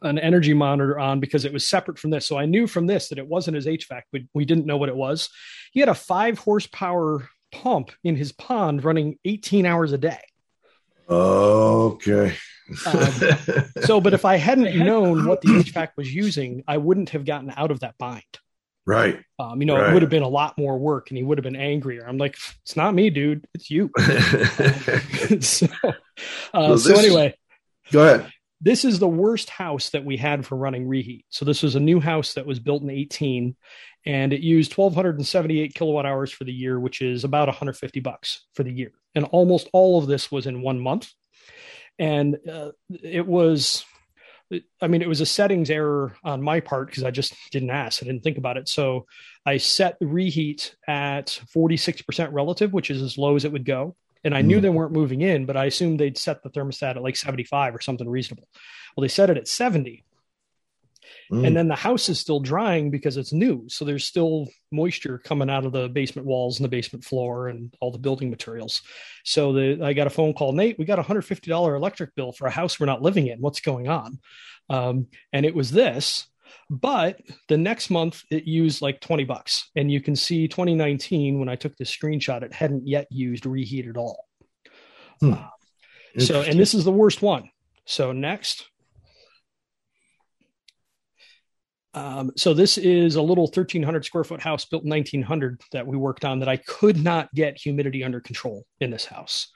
[0.00, 2.26] an energy monitor on because it was separate from this.
[2.26, 4.88] So i knew from this that it wasn't his hvac but we didn't know what
[4.88, 5.28] it was.
[5.72, 10.20] He had a five horsepower pump in his pond running 18 hours a day.
[11.08, 12.34] Okay.
[12.86, 13.10] Um,
[13.82, 17.52] so but if i hadn't known what the hvac was using i wouldn't have gotten
[17.54, 18.22] out of that bind
[18.86, 19.22] right.
[19.38, 19.90] um, you know, Right.
[19.90, 22.04] it would have been a lot more work and he would have been angrier.
[22.06, 23.46] I'm like, it's not me, dude.
[23.54, 23.90] It's you.
[25.40, 25.66] so,
[26.54, 27.34] uh, So so anyway,
[27.92, 28.32] Go ahead.
[28.60, 31.24] this is the worst house that we had for running reheat.
[31.30, 33.56] So this was a new house that was built in 18
[34.04, 38.64] and it used 1278 kilowatt hours for the year, which is about 150 bucks for
[38.64, 38.90] the year.
[39.14, 41.08] And almost all of this was in one month.
[41.98, 42.70] And uh,
[43.02, 43.84] it was,
[44.80, 48.02] I mean, it was a settings error on my part because I just didn't ask.
[48.02, 48.68] I didn't think about it.
[48.68, 49.06] So
[49.46, 53.96] I set the reheat at 46% relative, which is as low as it would go.
[54.24, 54.62] And I knew Mm.
[54.62, 57.80] they weren't moving in, but I assumed they'd set the thermostat at like 75 or
[57.80, 58.46] something reasonable.
[58.96, 60.04] Well, they set it at 70
[61.32, 61.46] Mm.
[61.46, 63.64] and then the house is still drying because it's new.
[63.68, 67.74] So there's still moisture coming out of the basement walls and the basement floor and
[67.80, 68.82] all the building materials.
[69.24, 72.46] So the, i got a phone call nate we got a $150 electric bill for
[72.46, 73.40] a house we're not living in.
[73.40, 74.18] What's going on?
[74.68, 76.26] Um, and it was this
[76.68, 79.70] but the next month it used like 20 bucks.
[79.76, 83.88] And you can see 2019 when i took this screenshot it hadn't yet used reheat
[83.88, 84.26] at all.
[85.20, 85.34] Hmm.
[86.18, 87.50] so and this is the worst one.
[87.84, 88.68] So next
[91.94, 95.96] Um, so this is a little 1300 square foot house built in 1900 that we
[95.96, 99.48] worked on that I could not get humidity under control in this house.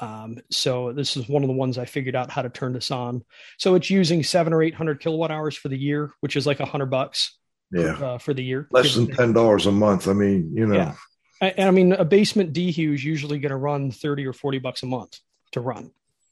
[0.00, 2.90] Um, so this is one of the ones I figured out how to turn this
[2.90, 3.22] on.
[3.58, 6.66] So it's using seven or 800 kilowatt hours for the year, which is like a
[6.66, 7.38] hundred bucks
[7.70, 7.92] yeah.
[7.92, 8.66] uh, for the year.
[8.70, 10.08] Less than ten dollars a month.
[10.08, 10.74] I mean, you know.
[10.74, 10.94] Yeah.
[11.42, 14.58] I, and I mean, a basement dehu is usually going to run 30 or 40
[14.58, 15.18] bucks a month
[15.52, 15.90] to run.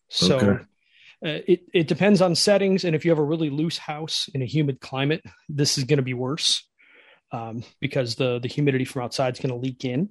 [0.08, 0.64] So Okay.
[1.24, 2.84] Uh, it, it depends on settings.
[2.84, 5.98] And if you have a really loose house in a humid climate, this is going
[5.98, 6.66] to be worse
[7.32, 10.10] um, because the, the humidity from outside is going to leak in.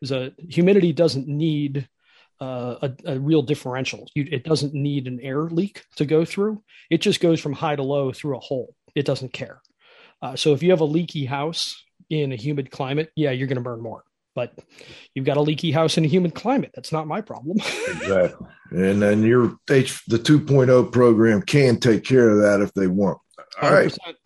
[0.00, 1.88] Because humidity doesn't need
[2.40, 4.08] uh, a, a real differential.
[4.14, 6.62] You, it doesn't need an air leak to go through.
[6.88, 8.74] It just goes from high to low through a hole.
[8.94, 9.60] It doesn't care.
[10.22, 13.56] Uh, so if you have a leaky house in a humid climate, yeah, you're going
[13.56, 14.04] to burn more.
[14.38, 14.56] But
[15.16, 16.70] you've got a leaky house in a humid climate.
[16.72, 17.56] That's not my problem.
[17.88, 18.46] exactly.
[18.70, 23.18] And then your H, the 2.0 program can take care of that if they want.
[23.60, 23.98] All 100%.
[24.06, 24.16] right.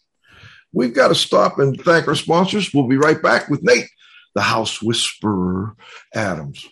[0.70, 2.74] We've got to stop and thank our sponsors.
[2.74, 3.88] We'll be right back with Nate,
[4.34, 5.76] the House Whisperer
[6.14, 6.68] Adams.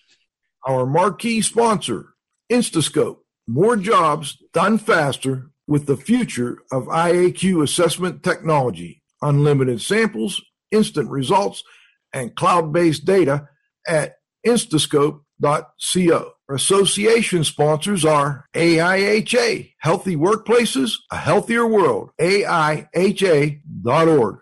[0.69, 2.13] Our marquee sponsor,
[2.53, 3.21] Instascope.
[3.47, 9.03] More jobs done faster with the future of IAQ assessment technology.
[9.23, 11.65] Unlimited samples, instant results,
[12.13, 13.49] and cloud-based data
[13.87, 16.33] at instascope.co.
[16.51, 23.61] Our Association sponsors are AIHA, Healthy Workplaces, A Healthier World, AIHA.org,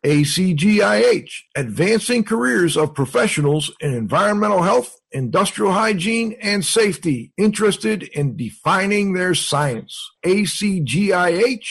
[0.03, 9.13] ACGIH, Advancing Careers of Professionals in Environmental Health, Industrial Hygiene, and Safety, interested in defining
[9.13, 11.69] their science, ACGIH.org,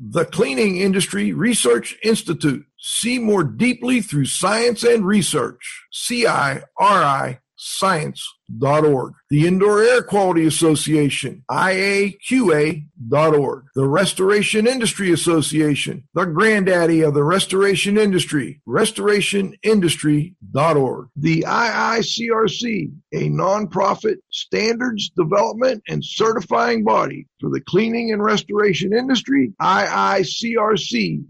[0.00, 7.38] the Cleaning Industry Research Institute, see more deeply through science and research, CIRI
[8.48, 9.14] science.org.
[9.30, 13.64] The Indoor Air Quality Association, IAQA.org.
[13.74, 21.08] The Restoration Industry Association, the granddaddy of the restoration industry, restorationindustry.org.
[21.16, 29.52] The IICRC, a nonprofit standards development and certifying body for the cleaning and restoration industry,
[29.60, 31.24] IICRC.org.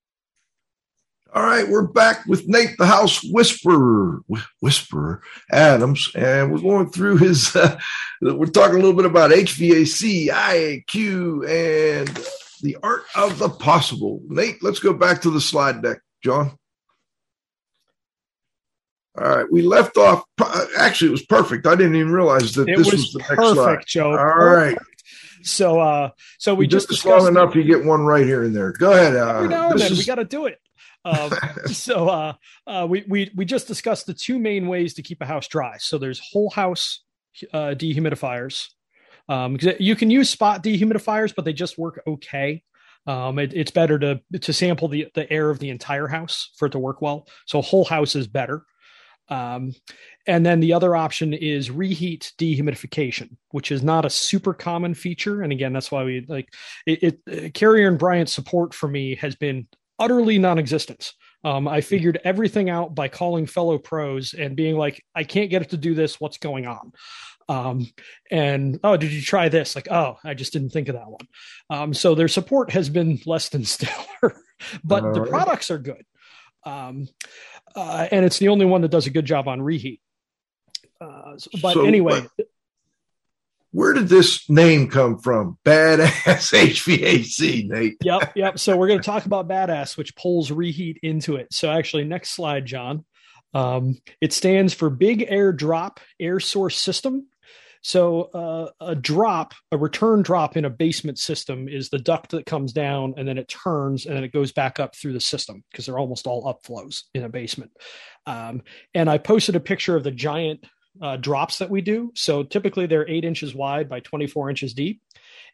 [1.34, 4.22] All right, we're back with Nate, the House Whisperer,
[4.60, 5.20] Whisperer
[5.50, 7.56] Adams, and we're going through his.
[8.26, 12.08] Uh, we're talking a little bit about HVAC, IAQ, and
[12.62, 14.22] the art of the possible.
[14.28, 16.56] Nate, let's go back to the slide deck, John.
[19.18, 20.24] All right, we left off.
[20.78, 21.66] Actually, it was perfect.
[21.66, 23.84] I didn't even realize that it this was, was the next slide.
[23.86, 24.10] Joe.
[24.12, 24.78] All perfect.
[24.80, 24.86] right.
[25.42, 27.54] So, uh, so we just, just long enough.
[27.54, 28.72] You get one right here and there.
[28.72, 29.16] Go ahead.
[29.16, 29.98] Uh, Every now and then, is...
[29.98, 30.58] we got to do it.
[31.04, 31.30] Um,
[31.66, 32.32] so uh,
[32.66, 35.76] uh, we, we we just discussed the two main ways to keep a house dry.
[35.78, 37.02] So there's whole house
[37.52, 38.68] uh, dehumidifiers.
[39.28, 42.62] Um, you can use spot dehumidifiers, but they just work okay.
[43.06, 46.66] Um, it, it's better to to sample the the air of the entire house for
[46.66, 47.26] it to work well.
[47.46, 48.64] So whole house is better.
[49.28, 49.72] Um,
[50.26, 55.42] and then the other option is reheat dehumidification, which is not a super common feature.
[55.42, 56.48] And again, that's why we like
[56.86, 57.18] it.
[57.26, 59.66] it uh, Carrier and Bryant's support for me has been
[59.98, 61.12] utterly non-existent.
[61.42, 65.62] Um, I figured everything out by calling fellow pros and being like, I can't get
[65.62, 66.18] it to do this.
[66.18, 66.92] What's going on?
[67.48, 67.86] Um,
[68.30, 69.74] and oh, did you try this?
[69.76, 71.28] Like, oh, I just didn't think of that one.
[71.68, 74.36] Um, so their support has been less than stellar,
[74.82, 75.30] but All the right.
[75.30, 76.04] products are good.
[76.64, 77.08] Um,
[77.76, 80.00] uh, and it's the only one that does a good job on reheat.
[81.00, 82.46] Uh, but so, anyway, but
[83.74, 85.58] where did this name come from?
[85.64, 86.06] Badass
[86.54, 87.96] HVAC, Nate.
[88.02, 88.56] yep, yep.
[88.56, 91.52] So we're going to talk about badass, which pulls reheat into it.
[91.52, 93.04] So actually, next slide, John.
[93.52, 97.26] Um, it stands for Big Air Drop Air Source System.
[97.82, 102.46] So uh, a drop, a return drop in a basement system is the duct that
[102.46, 105.64] comes down and then it turns and then it goes back up through the system
[105.70, 107.72] because they're almost all upflows in a basement.
[108.24, 108.62] Um,
[108.94, 110.64] and I posted a picture of the giant
[111.00, 112.12] uh, drops that we do.
[112.14, 115.00] So typically they're eight inches wide by 24 inches deep.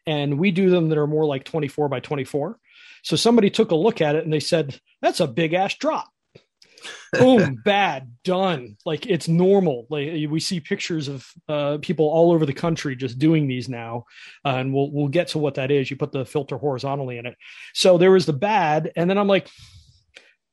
[0.05, 2.57] And we do them that are more like 24 by 24.
[3.03, 6.09] So somebody took a look at it and they said, that's a big ass drop.
[7.19, 8.77] Boom, bad, done.
[8.85, 9.85] Like it's normal.
[9.89, 14.05] Like we see pictures of uh, people all over the country just doing these now,
[14.45, 15.91] uh, and we'll we'll get to what that is.
[15.91, 17.35] You put the filter horizontally in it.
[17.73, 19.47] So there was the bad, and then I'm like,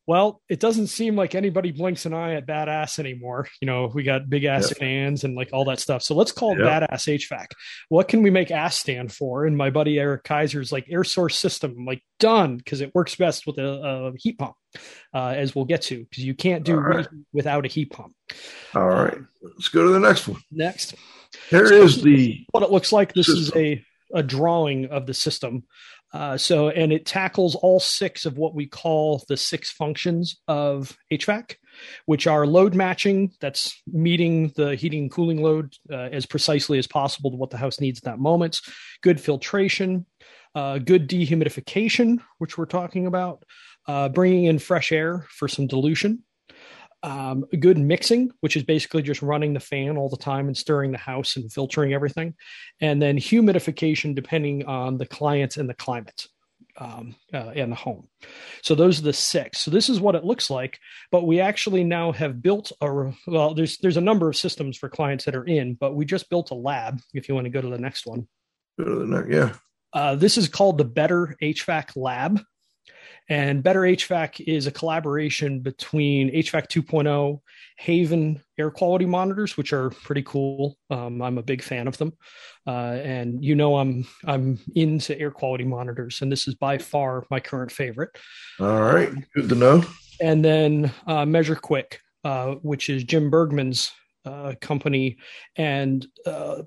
[0.09, 3.47] well, it doesn't seem like anybody blinks an eye at badass anymore.
[3.61, 4.79] You know, we got big ass yep.
[4.79, 6.03] fans and like all that stuff.
[6.03, 6.89] So let's call it yep.
[6.89, 7.49] badass HVAC.
[7.91, 9.45] What can we make ass stand for?
[9.45, 13.17] And my buddy Eric Kaiser's like air source system, I'm like done because it works
[13.17, 14.55] best with a, a heat pump,
[15.13, 17.07] uh, as we'll get to, because you can't do right.
[17.35, 18.15] without a heat pump.
[18.75, 20.41] All right, um, let's go to the next one.
[20.51, 20.95] Next,
[21.51, 23.13] here so is the what it looks like.
[23.13, 23.43] This system.
[23.43, 23.85] is a
[24.15, 25.65] a drawing of the system.
[26.13, 30.97] Uh, so, and it tackles all six of what we call the six functions of
[31.13, 31.57] HVAC,
[32.07, 36.87] which are load matching, that's meeting the heating and cooling load uh, as precisely as
[36.87, 38.61] possible to what the house needs at that moment,
[39.03, 40.07] good filtration,
[40.55, 43.45] uh, good dehumidification, which we're talking about,
[43.87, 46.25] uh, bringing in fresh air for some dilution,
[47.03, 50.93] um, good mixing, which is basically just running the fan all the time and stirring
[50.93, 52.35] the house and filtering everything,
[52.81, 56.27] and then humidification depending on the client and the climate
[56.79, 58.09] um, uh, and the home.
[58.63, 59.61] So those are the six.
[59.61, 60.79] So this is what it looks like.
[61.11, 63.55] But we actually now have built a well.
[63.55, 66.51] There's there's a number of systems for clients that are in, but we just built
[66.51, 67.01] a lab.
[67.15, 68.27] If you want to go to the next one.
[68.79, 69.55] Go to the next, yeah.
[69.93, 72.41] Uh, this is called the Better HVAC Lab.
[73.29, 77.41] And Better HVAC is a collaboration between HVAC 2.0,
[77.77, 80.79] Haven air quality monitors, which are pretty cool.
[80.91, 82.15] Um, I'm a big fan of them,
[82.67, 87.27] uh, and you know I'm I'm into air quality monitors, and this is by far
[87.31, 88.11] my current favorite.
[88.61, 89.85] All right, good to know.
[90.21, 93.93] And then uh, Measure Quick, uh, which is Jim Bergman's
[94.25, 95.19] uh, company,
[95.57, 96.63] and uh,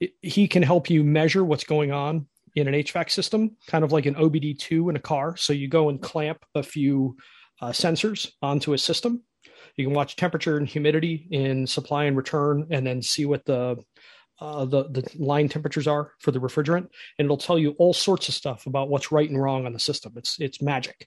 [0.00, 2.26] it, he can help you measure what's going on
[2.56, 5.36] in an HVAC system, kind of like an OBD2 in a car.
[5.36, 7.16] So you go and clamp a few
[7.60, 9.22] uh, sensors onto a system.
[9.76, 13.76] You can watch temperature and humidity in supply and return, and then see what the
[14.40, 16.88] uh, the the line temperatures are for the refrigerant,
[17.18, 19.78] and it'll tell you all sorts of stuff about what's right and wrong on the
[19.78, 20.14] system.
[20.16, 21.06] It's it's magic.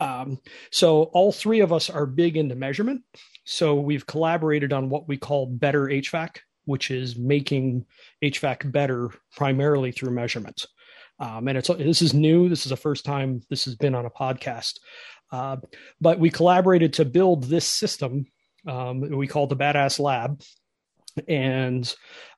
[0.00, 0.38] Um,
[0.70, 3.02] so all three of us are big into measurement.
[3.44, 7.84] So we've collaborated on what we call better HVAC, which is making
[8.22, 10.66] HVAC better primarily through measurements.
[11.20, 12.48] Um, and it's this is new.
[12.48, 14.78] This is the first time this has been on a podcast.
[15.30, 15.58] Uh,
[16.00, 18.24] but we collaborated to build this system.
[18.66, 20.42] Um, we call the Badass Lab,
[21.28, 21.94] and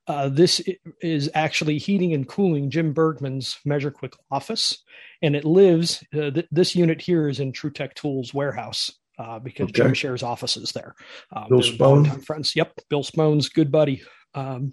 [0.06, 0.60] uh, this
[1.00, 4.82] is actually heating and cooling Jim Bergman's Measure Quick office,
[5.22, 6.04] and it lives.
[6.12, 8.90] Uh, th- this unit here is in TruTech Tools warehouse.
[9.18, 9.82] Uh, because okay.
[9.82, 10.94] Jim shares offices there.
[11.36, 12.56] Um, Bill Spohn, friends.
[12.56, 14.02] Yep, Bill Spohn's good buddy.
[14.34, 14.72] Um,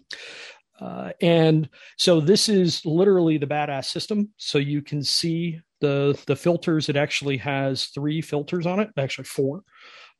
[0.80, 4.30] uh, and so this is literally the badass system.
[4.38, 6.89] So you can see the the filters.
[6.89, 9.63] It actually has three filters on it, actually four.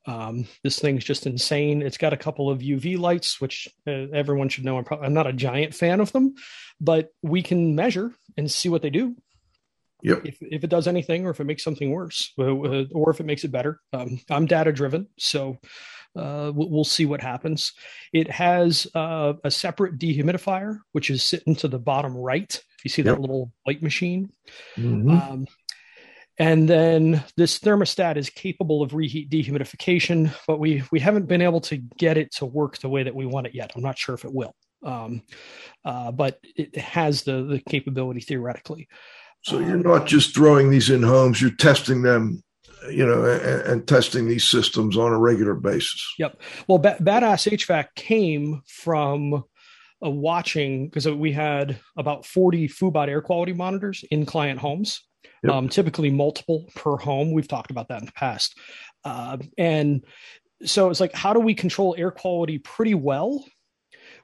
[0.05, 1.82] Um, this thing's just insane.
[1.82, 4.78] It's got a couple of UV lights, which uh, everyone should know.
[4.78, 6.36] I'm, I'm not a giant fan of them,
[6.80, 9.16] but we can measure and see what they do.
[10.01, 10.26] Yep.
[10.26, 13.26] If, if it does anything, or if it makes something worse, uh, or if it
[13.26, 13.82] makes it better.
[13.91, 15.57] Um, I'm data driven, so
[16.16, 17.74] uh, we'll see what happens.
[18.14, 22.51] It has uh, a separate dehumidifier, which is sitting to the bottom right.
[22.53, 24.32] If you see that little light machine.
[24.78, 25.10] Mm-hmm.
[25.10, 25.47] Um,
[26.39, 31.60] and then this thermostat is capable of reheat dehumidification, but we we haven't been able
[31.62, 33.74] to get it to work the way that we want it yet.
[33.76, 35.22] I'm not sure if it will, um,
[35.84, 38.88] uh, but it has the the capability theoretically.
[39.41, 42.41] So you're not just throwing these in homes; you're testing them
[42.89, 46.13] you know, and, and, testing these systems on a regular basis.
[46.17, 46.41] Yep.
[46.67, 53.21] Well, ba- Badass HVAC came from uh, watching because we had about 40 Foobot air
[53.21, 55.01] quality monitors in client homes,
[55.43, 55.53] yep.
[55.53, 57.34] um, typically multiple per home.
[57.34, 58.57] We've talked about that in the past.
[59.03, 60.03] Uh, and
[60.63, 63.43] so it's like, how do we control air quality pretty well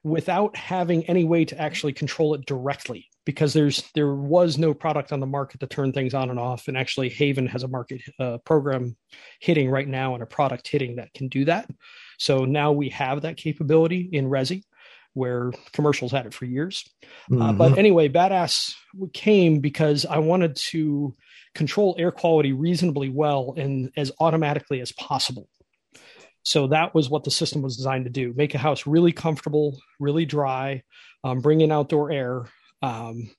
[0.06, 3.10] without having any way to actually control it directly?
[3.26, 6.68] because there's there was no product on the market to turn things on and off
[6.68, 8.96] and actually haven has a market uh, program
[9.40, 11.70] hitting right now and a product hitting that can do that
[12.18, 14.62] so now we have that capability in resi
[15.14, 16.88] where commercials had it for years
[17.30, 17.42] mm-hmm.
[17.42, 18.74] uh, but anyway badass
[19.14, 21.16] came because i wanted to
[21.54, 25.50] control air quality reasonably well and as automatically as possible
[26.46, 29.78] so that was what the system was designed to do make a house really comfortable
[30.00, 30.82] really dry
[31.26, 32.46] um, bring in outdoor air
[32.82, 33.32] um,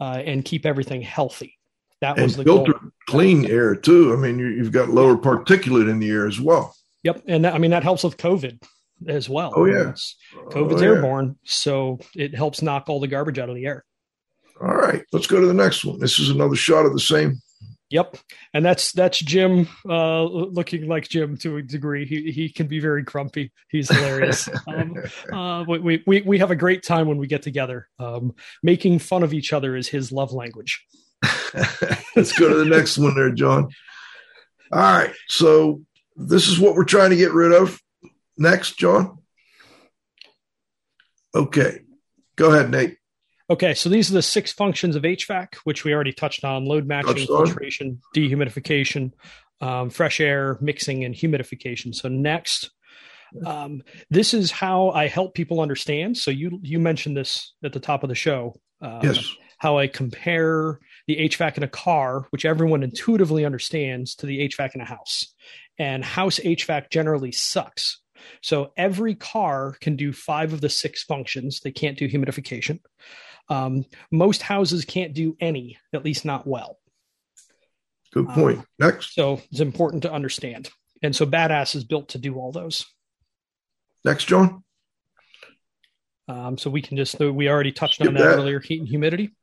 [0.00, 1.54] uh, and keep everything healthy.
[2.00, 2.90] That and was the filter goal.
[3.08, 4.12] clean air too.
[4.12, 6.74] I mean, you, have got lower particulate in the air as well.
[7.02, 8.62] Yep, and that, I mean that helps with COVID
[9.08, 9.52] as well.
[9.56, 9.94] Oh yeah,
[10.50, 11.34] COVID's oh, airborne, yeah.
[11.44, 13.84] so it helps knock all the garbage out of the air.
[14.60, 15.98] All right, let's go to the next one.
[15.98, 17.40] This is another shot of the same
[17.90, 18.18] Yep,
[18.52, 22.04] and that's that's Jim uh, looking like Jim to a degree.
[22.04, 23.50] He he can be very grumpy.
[23.70, 24.46] He's hilarious.
[24.66, 24.94] um,
[25.32, 27.88] uh, we, we we have a great time when we get together.
[27.98, 30.84] Um, making fun of each other is his love language.
[32.14, 33.70] Let's go to the next one there, John.
[34.70, 35.80] All right, so
[36.14, 37.80] this is what we're trying to get rid of.
[38.36, 39.18] Next, John.
[41.34, 41.80] Okay,
[42.36, 42.98] go ahead, Nate.
[43.50, 46.86] Okay, so these are the six functions of HVAC, which we already touched on: load
[46.86, 49.12] matching, filtration, dehumidification,
[49.60, 51.94] um, fresh air, mixing, and humidification.
[51.94, 52.70] So next,
[53.46, 56.16] um, this is how I help people understand.
[56.16, 58.54] So you you mentioned this at the top of the show.
[58.80, 59.34] Um, yes.
[59.58, 60.78] How I compare
[61.08, 65.34] the HVAC in a car, which everyone intuitively understands, to the HVAC in a house.
[65.78, 68.00] And house HVAC generally sucks.
[68.40, 71.60] So every car can do five of the six functions.
[71.60, 72.80] They can't do humidification.
[73.48, 76.78] Um, most houses can't do any, at least not well.
[78.12, 78.58] Good point.
[78.58, 79.14] Um, Next.
[79.14, 80.70] So it's important to understand.
[81.02, 82.84] And so Badass is built to do all those.
[84.04, 84.64] Next, John.
[86.28, 88.88] Um, so we can just, we already touched Skip on that, that, earlier heat and
[88.88, 89.34] humidity.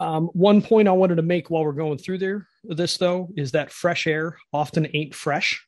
[0.00, 3.52] Um, one point I wanted to make while we're going through there, this though, is
[3.52, 5.64] that fresh air often ain't fresh.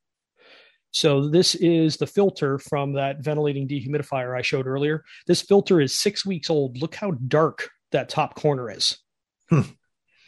[0.94, 5.04] So this is the filter from that ventilating dehumidifier I showed earlier.
[5.26, 6.80] This filter is six weeks old.
[6.80, 8.96] Look how dark that top corner is.
[9.50, 9.62] Hmm.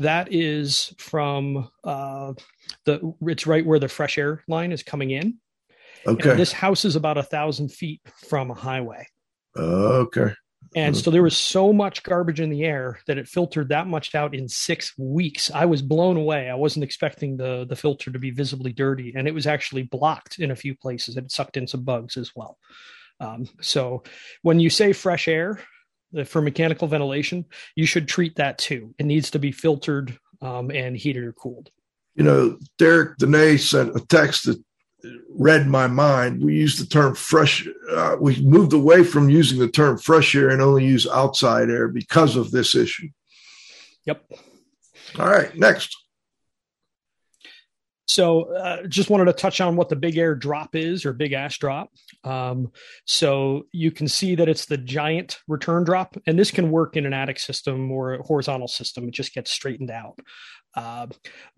[0.00, 2.34] That is from uh,
[2.84, 3.14] the.
[3.22, 5.38] It's right where the fresh air line is coming in.
[6.04, 6.30] Okay.
[6.30, 9.06] And this house is about a thousand feet from a highway.
[9.56, 10.34] Okay.
[10.74, 14.14] And so there was so much garbage in the air that it filtered that much
[14.14, 15.50] out in six weeks.
[15.50, 16.50] I was blown away.
[16.50, 20.38] I wasn't expecting the the filter to be visibly dirty, and it was actually blocked
[20.38, 21.16] in a few places.
[21.16, 22.58] It sucked in some bugs as well.
[23.20, 24.02] Um, so
[24.42, 25.60] when you say fresh air
[26.16, 27.44] uh, for mechanical ventilation,
[27.74, 28.94] you should treat that too.
[28.98, 31.70] It needs to be filtered um, and heated or cooled.
[32.14, 34.62] You know, Derek Dene sent a text that
[35.30, 36.42] read my mind.
[36.42, 37.66] We use the term fresh.
[37.90, 41.88] Uh, we moved away from using the term fresh air and only use outside air
[41.88, 43.08] because of this issue.
[44.06, 44.30] Yep.
[45.18, 45.54] All right.
[45.56, 45.96] Next.
[48.08, 51.32] So, uh, just wanted to touch on what the big air drop is or big
[51.32, 51.90] ash drop.
[52.22, 52.70] Um,
[53.04, 57.04] so, you can see that it's the giant return drop, and this can work in
[57.04, 59.08] an attic system or a horizontal system.
[59.08, 60.18] It just gets straightened out.
[60.74, 61.08] Uh,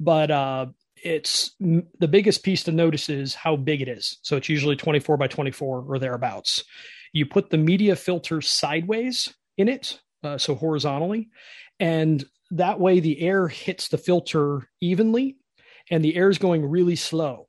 [0.01, 0.66] but uh,
[1.03, 4.18] it's the biggest piece to notice is how big it is.
[4.22, 6.64] So it's usually 24 by 24 or thereabouts.
[7.12, 11.28] You put the media filter sideways in it, uh, so horizontally,
[11.80, 15.36] and that way the air hits the filter evenly
[15.90, 17.49] and the air is going really slow.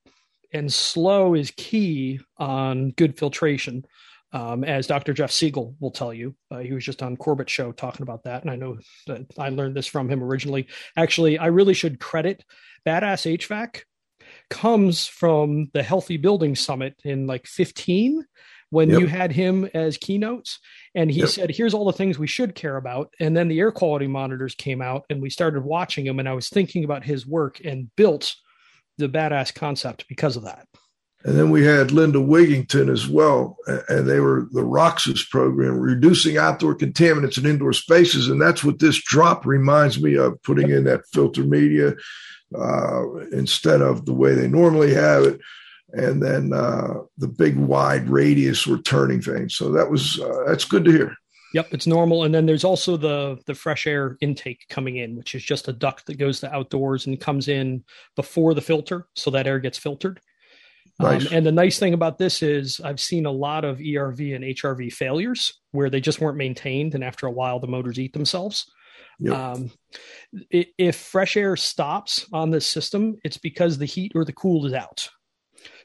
[0.54, 3.86] And slow is key on good filtration.
[4.32, 5.12] Um, as Dr.
[5.14, 6.36] Jeff Siegel will tell you.
[6.52, 8.78] Uh, he was just on Corbett show talking about that, and I know
[9.08, 10.68] that I learned this from him originally.
[10.96, 12.46] Actually, I really should credit
[12.90, 13.84] Badass HVAC
[14.50, 18.26] comes from the Healthy Building Summit in like 15
[18.72, 19.00] when yep.
[19.00, 20.58] you had him as keynotes
[20.96, 21.30] and he yep.
[21.30, 24.56] said here's all the things we should care about and then the air quality monitors
[24.56, 27.90] came out and we started watching him and i was thinking about his work and
[27.96, 28.36] built
[29.00, 30.68] the badass concept because of that
[31.26, 33.58] and then we had Linda Wigington as well,
[33.90, 38.30] and they were the ROCIS program, reducing outdoor contaminants in indoor spaces.
[38.30, 41.96] And that's what this drop reminds me of putting in that filter media
[42.58, 45.40] uh, instead of the way they normally have it.
[45.92, 49.50] And then uh, the big wide radius returning thing.
[49.50, 51.16] So that was uh, that's good to hear.
[51.54, 52.26] Yep, it's normal.
[52.26, 55.74] And then there's also the the fresh air intake coming in, which is just a
[55.74, 57.84] duct that goes to outdoors and comes in
[58.16, 60.20] before the filter, so that air gets filtered.
[61.00, 61.28] Um, nice.
[61.28, 64.44] Um, and the nice thing about this is I've seen a lot of ERV and
[64.44, 68.70] HRV failures where they just weren't maintained, and after a while the motors eat themselves.
[69.20, 69.36] Yep.
[69.36, 69.72] Um,
[70.52, 74.74] if fresh air stops on this system, it's because the heat or the cool is
[74.74, 75.10] out.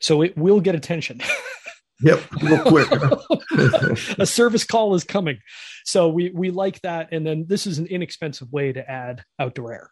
[0.01, 1.21] So it will get attention.
[2.01, 2.89] yep, real quick.
[4.19, 5.39] a service call is coming.
[5.85, 7.09] So we we like that.
[7.13, 9.91] And then this is an inexpensive way to add outdoor air.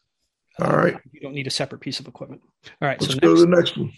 [0.61, 0.99] All right.
[1.11, 2.43] you don't need a separate piece of equipment.
[2.81, 3.01] All right.
[3.01, 3.93] Let's so go next, to the next one.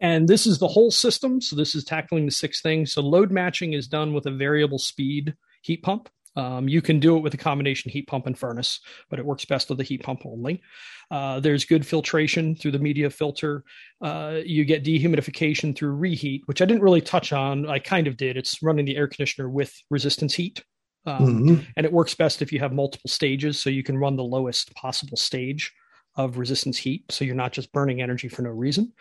[0.00, 1.40] And this is the whole system.
[1.40, 2.92] So this is tackling the six things.
[2.92, 6.08] So load matching is done with a variable speed heat pump.
[6.36, 9.44] Um, you can do it with a combination heat pump and furnace, but it works
[9.44, 10.62] best with the heat pump only.
[11.10, 13.64] Uh, there's good filtration through the media filter.
[14.00, 17.68] Uh, you get dehumidification through reheat, which I didn't really touch on.
[17.68, 18.36] I kind of did.
[18.36, 20.62] It's running the air conditioner with resistance heat.
[21.06, 21.62] Um, mm-hmm.
[21.76, 24.74] And it works best if you have multiple stages, so you can run the lowest
[24.74, 25.72] possible stage
[26.18, 27.04] of resistance heat.
[27.10, 28.92] So you're not just burning energy for no reason.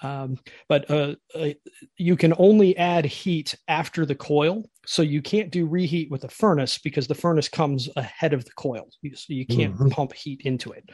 [0.00, 0.36] Um,
[0.68, 1.48] but uh, uh,
[1.96, 4.70] you can only add heat after the coil.
[4.86, 8.52] So you can't do reheat with a furnace because the furnace comes ahead of the
[8.52, 8.88] coil.
[9.14, 9.88] So you can't mm-hmm.
[9.88, 10.88] pump heat into it.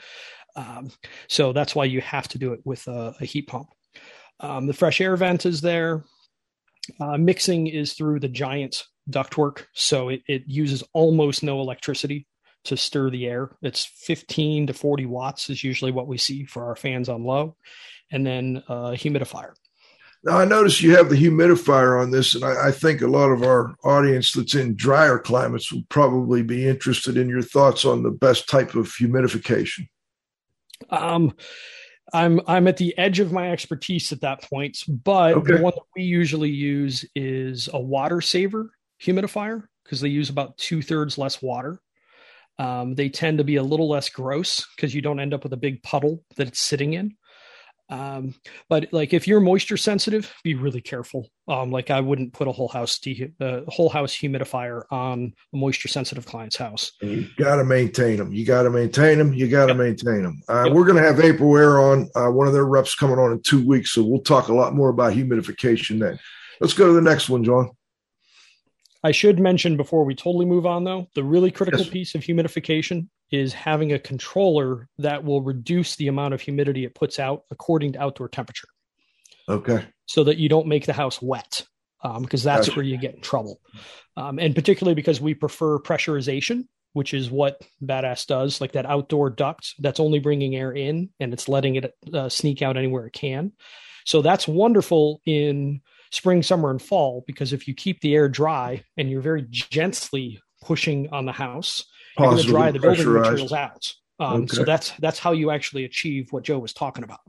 [0.57, 0.91] Um,
[1.29, 3.69] so that's why you have to do it with a, a heat pump.
[4.41, 6.05] Um, the fresh air vent is there.
[7.01, 12.27] Uh, mixing is through the giant ductwork, so it, it uses almost no electricity
[12.65, 13.51] to stir the air.
[13.63, 17.57] It's 15 to 40 watts is usually what we see for our fans on low,
[18.11, 19.53] and then uh, humidifier.
[20.25, 23.31] Now I notice you have the humidifier on this, and I, I, think a lot
[23.31, 28.03] of our audience that's in drier climates will probably be interested in your thoughts on
[28.03, 29.87] the best type of humidification.
[30.89, 31.35] Um,
[32.15, 35.57] I'm I'm at the edge of my expertise at that point, but okay.
[35.57, 38.71] the one that we usually use is a water saver
[39.03, 41.81] humidifier because they use about two thirds less water.
[42.59, 45.53] Um, they tend to be a little less gross because you don't end up with
[45.53, 47.17] a big puddle that it's sitting in.
[47.91, 48.35] Um,
[48.71, 51.29] but like if you're moisture sensitive, be really careful.
[51.49, 55.57] Um, like I wouldn't put a whole house de- uh, whole house humidifier on a
[55.57, 56.93] moisture sensitive client's house.
[57.03, 58.33] You got to maintain them.
[58.33, 59.35] You got to maintain them.
[59.35, 59.77] You got to yep.
[59.77, 60.43] maintain them.
[60.49, 60.73] Uh, yep.
[60.73, 63.65] We're going to have Aprilaire on uh, one of their reps coming on in two
[63.67, 66.19] weeks, so we'll talk a lot more about humidification then.
[66.61, 67.71] Let's go to the next one, John.
[69.05, 71.91] I should mention before we totally move on, though, the really critical yes.
[71.91, 76.95] piece of humidification is having a controller that will reduce the amount of humidity it
[76.95, 78.69] puts out according to outdoor temperature.
[79.47, 79.85] Okay.
[80.07, 81.67] So that you don't make the house wet,
[82.03, 82.79] because um, that's gotcha.
[82.79, 83.61] where you get in trouble.
[84.17, 89.29] Um, and particularly because we prefer pressurization, which is what Badass does, like that outdoor
[89.29, 93.13] duct that's only bringing air in and it's letting it uh, sneak out anywhere it
[93.13, 93.53] can.
[94.07, 95.83] So that's wonderful in
[96.15, 100.41] spring, summer, and fall because if you keep the air dry and you're very gently
[100.63, 101.85] pushing on the house,
[102.19, 103.93] you're going to dry the building materials out.
[104.21, 104.57] Um, okay.
[104.57, 107.21] So that's that's how you actually achieve what Joe was talking about,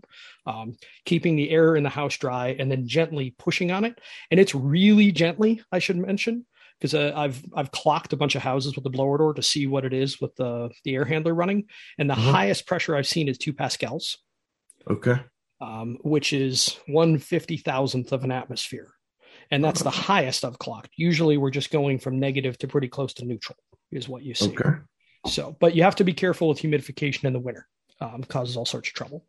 [0.46, 4.00] um, keeping the air in the house dry and then gently pushing on it.
[4.30, 6.46] And it's really gently, I should mention,
[6.80, 9.66] because uh, I've I've clocked a bunch of houses with the blower door to see
[9.66, 11.66] what it is with the the air handler running,
[11.98, 12.32] and the mm-hmm.
[12.32, 14.20] highest pressure I've seen is two pascals.
[14.88, 15.20] Okay
[15.62, 18.92] um, which is one fifty thousandth of an atmosphere.
[19.52, 20.90] And that's the highest I've clocked.
[20.98, 23.58] Usually we're just going from negative to pretty close to neutral,
[23.92, 24.50] is what you see.
[24.50, 24.70] Okay.
[25.28, 27.68] So, but you have to be careful with humidification in the winter.
[28.02, 29.26] Um, causes all sorts of trouble.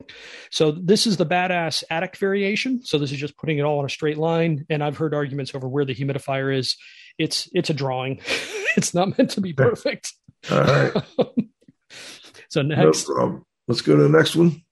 [0.50, 2.84] So this is the badass attic variation.
[2.84, 4.66] So this is just putting it all on a straight line.
[4.68, 6.76] And I've heard arguments over where the humidifier is.
[7.16, 8.20] It's it's a drawing.
[8.76, 10.12] it's not meant to be perfect.
[10.50, 10.92] All right.
[12.48, 14.62] so next, no let's go to the next one.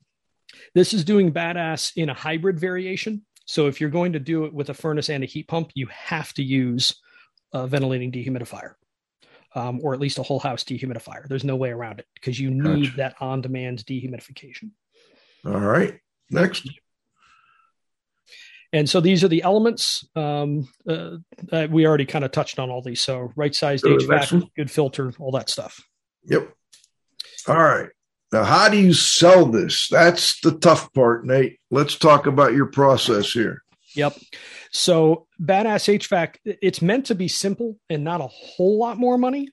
[0.74, 3.24] This is doing badass in a hybrid variation.
[3.46, 5.86] So if you're going to do it with a furnace and a heat pump, you
[5.86, 7.00] have to use
[7.52, 8.74] a ventilating dehumidifier.
[9.56, 11.28] Um, or at least a whole house dehumidifier.
[11.28, 12.96] There's no way around it because you need gotcha.
[12.96, 14.70] that on demand dehumidification.
[15.46, 16.00] All right.
[16.28, 16.68] Next.
[18.72, 20.04] And so these are the elements.
[20.16, 21.18] Um, uh,
[21.52, 23.00] uh, we already kind of touched on all these.
[23.00, 25.80] So right sized HVAC, good filter, all that stuff.
[26.24, 26.52] Yep.
[27.46, 27.90] All right.
[28.34, 29.86] Now, how do you sell this?
[29.86, 31.60] That's the tough part, Nate.
[31.70, 33.62] Let's talk about your process here.
[33.94, 34.18] Yep.
[34.72, 39.50] So, Badass HVAC, it's meant to be simple and not a whole lot more money,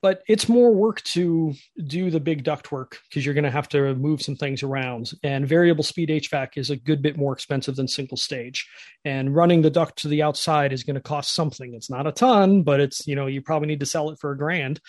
[0.00, 1.54] but it's more work to
[1.88, 5.10] do the big duct work because you're going to have to move some things around.
[5.24, 8.64] And variable speed HVAC is a good bit more expensive than single stage.
[9.04, 11.74] And running the duct to the outside is going to cost something.
[11.74, 14.30] It's not a ton, but it's, you know, you probably need to sell it for
[14.30, 14.80] a grand.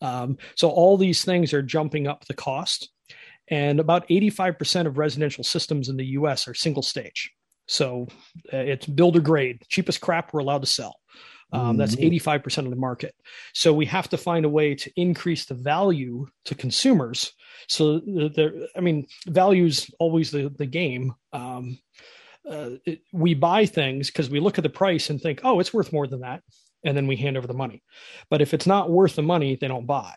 [0.00, 2.90] Um, so all these things are jumping up the cost.
[3.48, 7.32] And about 85% of residential systems in the US are single stage.
[7.66, 8.08] So
[8.52, 10.96] uh, it's builder grade, cheapest crap we're allowed to sell.
[11.50, 12.66] Um, that's 85% mm-hmm.
[12.66, 13.14] of the market.
[13.54, 17.32] So we have to find a way to increase the value to consumers.
[17.68, 18.02] So
[18.76, 21.14] I mean, value is always the, the game.
[21.32, 21.78] Um,
[22.48, 25.72] uh, it, we buy things because we look at the price and think, oh, it's
[25.72, 26.42] worth more than that
[26.84, 27.82] and then we hand over the money.
[28.30, 30.14] But if it's not worth the money, they don't buy.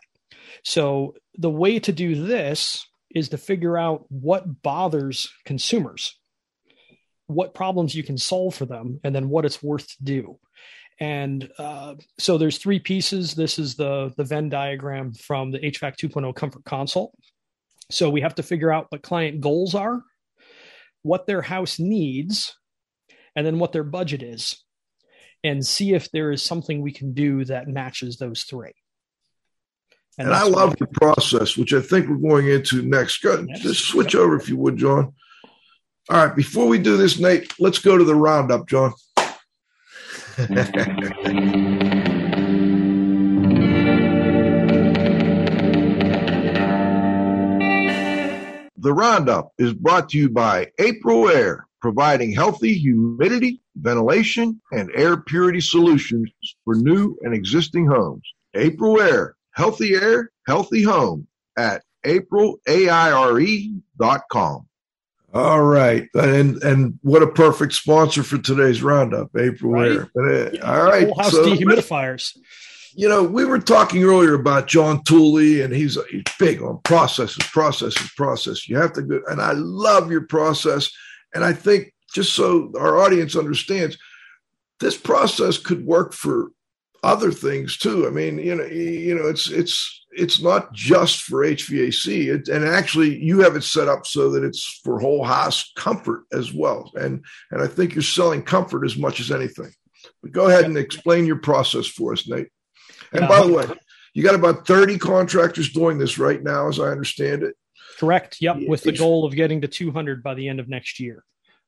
[0.64, 6.18] So the way to do this is to figure out what bothers consumers,
[7.26, 10.38] what problems you can solve for them, and then what it's worth to do.
[11.00, 13.34] And uh, so there's three pieces.
[13.34, 17.12] This is the the Venn diagram from the HVAC 2.0 Comfort Consult.
[17.90, 20.02] So we have to figure out what client goals are,
[21.02, 22.56] what their house needs,
[23.34, 24.62] and then what their budget is
[25.44, 28.72] and see if there is something we can do that matches those three.
[30.18, 33.22] And, and I love the process, which I think we're going into next.
[33.22, 33.60] Go, yes.
[33.60, 35.14] Just switch over if you would, John.
[36.10, 38.92] All right, before we do this, Nate, let's go to the roundup, John.
[48.76, 55.60] the roundup is brought to you by Aprilaire providing healthy humidity, ventilation, and air purity
[55.60, 56.30] solutions
[56.64, 58.22] for new and existing homes.
[58.54, 61.26] Aprilaire, healthy air, healthy home
[61.58, 64.66] at April, A-I-R-E dot com.
[65.34, 66.08] All right.
[66.14, 69.92] And and what a perfect sponsor for today's roundup, April right?
[69.92, 70.10] Air.
[70.14, 71.06] But, uh, all right.
[71.06, 72.36] Whole house so, dehumidifiers.
[72.94, 77.42] You know, we were talking earlier about John Tooley, and he's, he's big on processes,
[77.50, 78.68] processes, process.
[78.68, 80.90] You have to go, and I love your process.
[81.34, 83.96] And I think just so our audience understands,
[84.80, 86.50] this process could work for
[87.02, 88.06] other things too.
[88.06, 92.64] I mean, you know, you know, it's it's it's not just for HVAC, it, and
[92.64, 96.90] actually, you have it set up so that it's for whole house comfort as well.
[96.94, 99.72] And and I think you're selling comfort as much as anything.
[100.22, 102.48] But go ahead and explain your process for us, Nate.
[103.12, 103.66] And by the way,
[104.14, 107.56] you got about 30 contractors doing this right now, as I understand it.
[108.02, 108.38] Correct.
[108.40, 108.62] Yep.
[108.66, 111.22] With the goal of getting to 200 by the end of next year.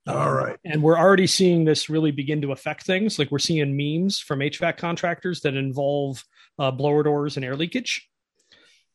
[0.09, 0.55] All right.
[0.55, 0.59] um.
[0.65, 3.21] And we're already seeing this really begin to affect things.
[3.21, 6.25] Like we're seeing memes from HVAC contractors that involve
[6.59, 8.09] uh, blower doors and air leakage.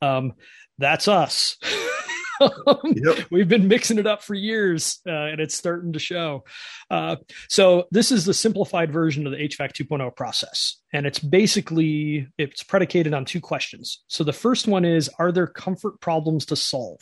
[0.02, 0.34] Um,
[0.78, 1.56] that's us.
[2.42, 3.20] yep.
[3.32, 6.44] We've been mixing it up for years, uh, and it's starting to show.
[6.92, 7.16] Uh,
[7.48, 12.64] so this is the simplified version of the HVAC 2.0 process, and it's basically it's
[12.64, 14.04] predicated on two questions.
[14.08, 17.00] So the first one is: Are there comfort problems to solve?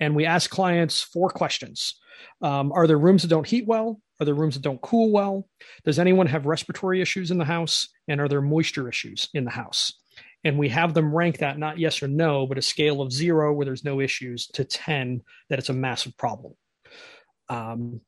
[0.00, 2.00] And we ask clients four questions.
[2.42, 4.00] Um, are there rooms that don't heat well?
[4.18, 5.48] Are there rooms that don't cool well?
[5.84, 7.88] Does anyone have respiratory issues in the house?
[8.08, 9.94] And are there moisture issues in the house?
[10.44, 13.52] And we have them rank that not yes or no, but a scale of zero
[13.52, 16.54] where there's no issues to 10 that it's a massive problem.
[17.48, 18.00] Um,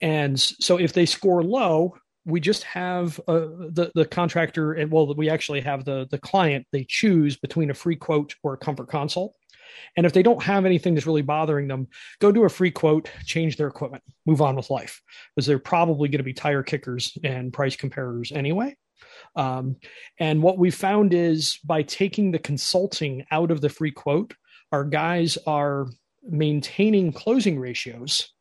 [0.00, 3.40] and so if they score low, we just have uh,
[3.70, 7.74] the the contractor and well we actually have the the client they choose between a
[7.74, 9.34] free quote or a comfort consult
[9.96, 11.88] and if they don't have anything that's really bothering them,
[12.20, 15.00] go do a free quote, change their equipment, move on with life,
[15.34, 18.76] because they're probably going to be tire kickers and price comparers anyway.
[19.34, 19.76] Um,
[20.18, 24.34] and what we found is by taking the consulting out of the free quote,
[24.70, 25.86] our guys are
[26.22, 28.32] maintaining closing ratios,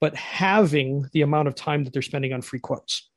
[0.00, 3.08] but having the amount of time that they're spending on free quotes.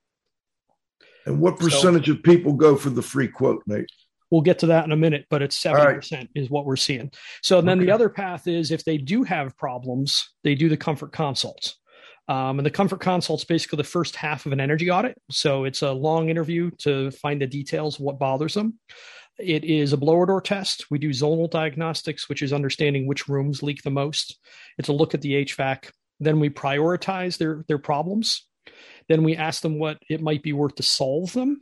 [1.25, 3.89] And what percentage so, of people go for the free quote, Nate?
[4.31, 6.29] We'll get to that in a minute, but it's 70% right.
[6.35, 7.11] is what we're seeing.
[7.41, 7.85] So then okay.
[7.85, 11.77] the other path is if they do have problems, they do the comfort consults.
[12.27, 15.15] Um, and the comfort consult is basically the first half of an energy audit.
[15.29, 18.79] So it's a long interview to find the details of what bothers them.
[19.37, 20.89] It is a blower door test.
[20.89, 24.39] We do zonal diagnostics, which is understanding which rooms leak the most.
[24.77, 25.91] It's a look at the HVAC.
[26.19, 28.47] Then we prioritize their, their problems.
[29.09, 31.61] Then we ask them what it might be worth to solve them.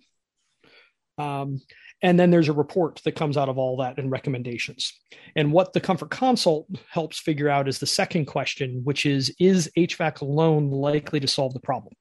[1.18, 1.62] Um,
[2.04, 4.94] and then there's a report that comes out of all that and recommendations.
[5.38, 9.72] And what the Comfort Consult helps figure out is the second question, which is Is
[9.78, 11.94] HVAC alone likely to solve the problem?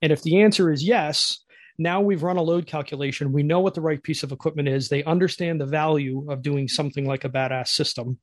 [0.00, 1.40] And if the answer is yes,
[1.78, 3.32] now we've run a load calculation.
[3.32, 4.88] We know what the right piece of equipment is.
[4.88, 8.18] They understand the value of doing something like a badass system.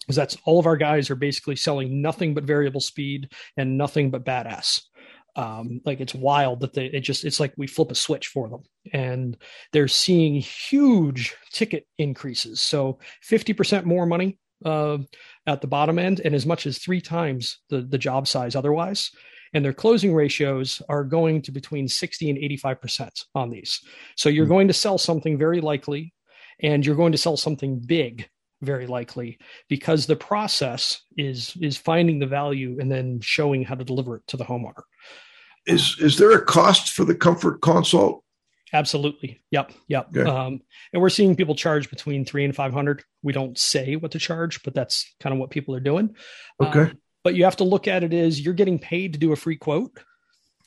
[0.00, 4.10] Because that's all of our guys are basically selling nothing but variable speed and nothing
[4.10, 4.82] but badass
[5.36, 8.48] um, like it's wild that they it just it's like we flip a switch for
[8.48, 8.62] them.
[8.92, 9.36] And
[9.72, 12.60] they're seeing huge ticket increases.
[12.60, 14.98] So 50% more money uh,
[15.46, 19.10] at the bottom end and as much as three times the the job size otherwise.
[19.52, 23.80] And their closing ratios are going to between 60 and 85% on these.
[24.16, 24.52] So you're mm-hmm.
[24.52, 26.12] going to sell something very likely
[26.60, 28.28] and you're going to sell something big
[28.62, 33.84] very likely because the process is is finding the value and then showing how to
[33.84, 34.82] deliver it to the homeowner
[35.66, 38.22] is is there a cost for the comfort consult?
[38.72, 39.40] Absolutely.
[39.50, 39.72] Yep.
[39.88, 40.16] Yep.
[40.16, 40.30] Okay.
[40.30, 40.60] Um,
[40.92, 43.04] and we're seeing people charge between three and 500.
[43.22, 46.16] We don't say what to charge, but that's kind of what people are doing.
[46.60, 46.80] Okay.
[46.80, 49.36] Um, but you have to look at it as you're getting paid to do a
[49.36, 49.98] free quote,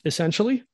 [0.04, 0.64] essentially.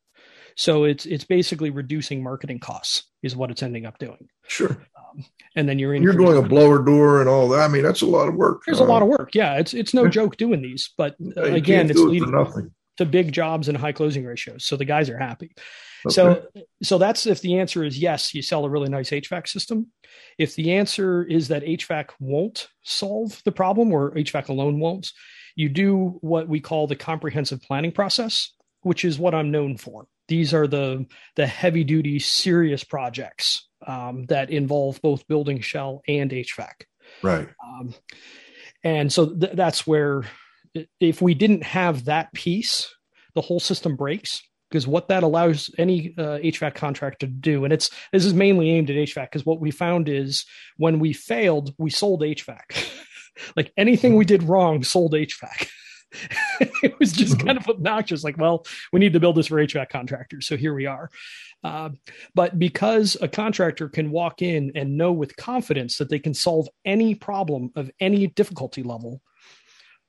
[0.56, 4.28] So it's it's basically reducing marketing costs is what it's ending up doing.
[4.48, 4.70] Sure.
[4.70, 5.24] Um,
[5.54, 6.02] and then you're in.
[6.02, 7.60] You're doing a blower door and all that.
[7.60, 8.62] I mean, that's a lot of work.
[8.64, 9.34] There's uh, a lot of work.
[9.34, 13.32] Yeah, it's it's no joke doing these, but uh, again, it's leading nothing to big
[13.32, 14.64] jobs and high closing ratios.
[14.64, 15.52] So the guys are happy.
[16.06, 16.14] Okay.
[16.14, 16.46] So
[16.82, 19.88] so that's if the answer is yes, you sell a really nice HVAC system.
[20.38, 25.10] If the answer is that HVAC won't solve the problem or HVAC alone won't,
[25.56, 30.06] you do what we call the comprehensive planning process, which is what I'm known for.
[30.28, 36.30] These are the the heavy duty serious projects um, that involve both building shell and
[36.30, 36.84] HVAC.
[37.22, 37.48] Right.
[37.64, 37.94] Um,
[38.84, 40.24] and so th- that's where
[41.00, 42.94] if we didn't have that piece,
[43.34, 47.72] the whole system breaks because what that allows any uh, HVAC contractor to do, and
[47.72, 50.44] it's this is mainly aimed at HVAC, because what we found is
[50.76, 52.90] when we failed, we sold HVAC.
[53.56, 55.68] like anything we did wrong, sold HVAC.
[56.82, 57.46] it was just mm-hmm.
[57.46, 58.24] kind of obnoxious.
[58.24, 61.10] Like, well, we need to build this for HVAC contractors, so here we are.
[61.64, 61.90] Uh,
[62.34, 66.68] but because a contractor can walk in and know with confidence that they can solve
[66.84, 69.20] any problem of any difficulty level,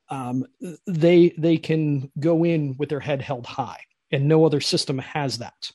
[0.09, 0.45] um,
[0.85, 3.79] they they can go in with their head held high,
[4.11, 5.71] and no other system has that.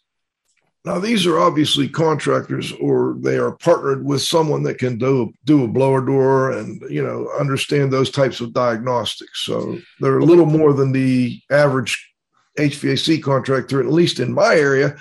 [0.84, 5.64] Now, these are obviously contractors, or they are partnered with someone that can do do
[5.64, 9.44] a blower door and you know understand those types of diagnostics.
[9.44, 12.12] So they're a little more than the average
[12.58, 14.96] HVAC contractor, at least in my area,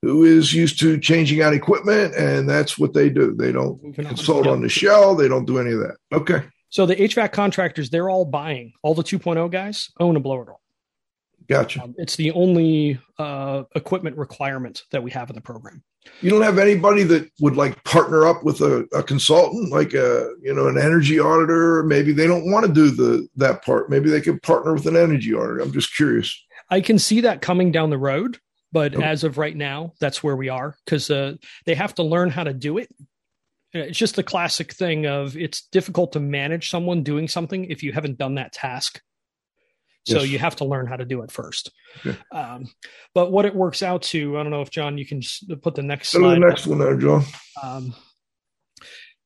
[0.00, 3.34] who is used to changing out equipment, and that's what they do.
[3.34, 5.14] They don't consult on the shell.
[5.14, 5.96] They don't do any of that.
[6.12, 6.42] Okay.
[6.76, 8.74] So the HVAC contractors, they're all buying.
[8.82, 10.58] All the 2.0 guys own a blower door.
[11.48, 11.82] Gotcha.
[11.82, 15.82] Um, it's the only uh, equipment requirement that we have in the program.
[16.20, 20.34] You don't have anybody that would like partner up with a, a consultant, like a
[20.42, 21.82] you know an energy auditor.
[21.82, 23.88] Maybe they don't want to do the that part.
[23.88, 25.60] Maybe they could partner with an energy auditor.
[25.60, 26.38] I'm just curious.
[26.68, 28.38] I can see that coming down the road,
[28.70, 29.02] but okay.
[29.02, 32.44] as of right now, that's where we are because uh, they have to learn how
[32.44, 32.90] to do it.
[33.80, 37.92] It's just the classic thing of it's difficult to manage someone doing something if you
[37.92, 39.00] haven't done that task
[40.06, 40.28] so yes.
[40.28, 41.72] you have to learn how to do it first.
[41.98, 42.16] Okay.
[42.30, 42.68] Um,
[43.12, 45.20] but what it works out to, I don't know if John, you can
[45.62, 46.34] put the next Go slide.
[46.34, 46.68] the next up.
[46.68, 47.24] one there, John.
[47.60, 47.94] Um,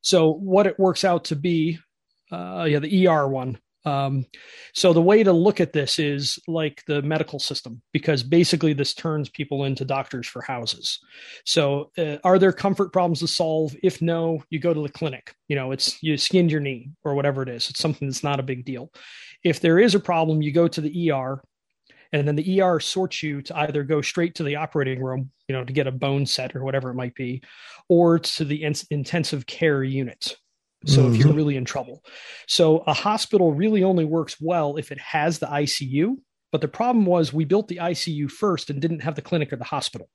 [0.01, 1.79] so what it works out to be,
[2.33, 3.59] uh, yeah, the ER one.
[3.85, 4.27] Um,
[4.75, 8.95] so the way to look at this is like the medical system, because basically this
[8.95, 10.99] turns people into doctors for houses.
[11.45, 13.75] So uh, are there comfort problems to solve?
[13.83, 15.35] If no, you go to the clinic.
[15.49, 17.71] You know, it's you skinned your knee or whatever it is.
[17.71, 18.93] It's something that's not a big deal.
[19.43, 21.43] If there is a problem, you go to the ER
[22.13, 25.55] and then the ER sorts you to either go straight to the operating room, you
[25.55, 27.43] know, to get a bone set or whatever it might be,
[27.89, 30.37] or to the in- intensive care unit.
[30.87, 31.13] So mm-hmm.
[31.13, 31.37] if you're mm-hmm.
[31.37, 32.03] really in trouble.
[32.47, 36.17] So a hospital really only works well if it has the ICU.
[36.53, 39.57] But the problem was we built the ICU first and didn't have the clinic or
[39.57, 40.09] the hospital.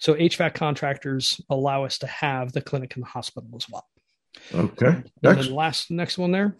[0.00, 3.86] So HVAC contractors allow us to have the clinic and the hospital as well.
[4.54, 4.86] Okay.
[4.86, 5.46] And next.
[5.46, 6.56] then last next one there.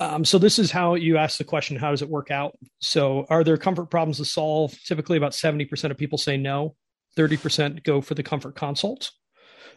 [0.00, 2.56] Um, so this is how you ask the question: How does it work out?
[2.80, 4.76] So, are there comfort problems to solve?
[4.84, 6.76] Typically, about seventy percent of people say no.
[7.16, 9.10] Thirty percent go for the comfort consult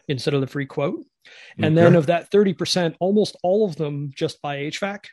[0.08, 1.04] instead of the free quote.
[1.56, 1.84] And okay.
[1.84, 5.04] then of that 30%, almost all of them just buy HVAC.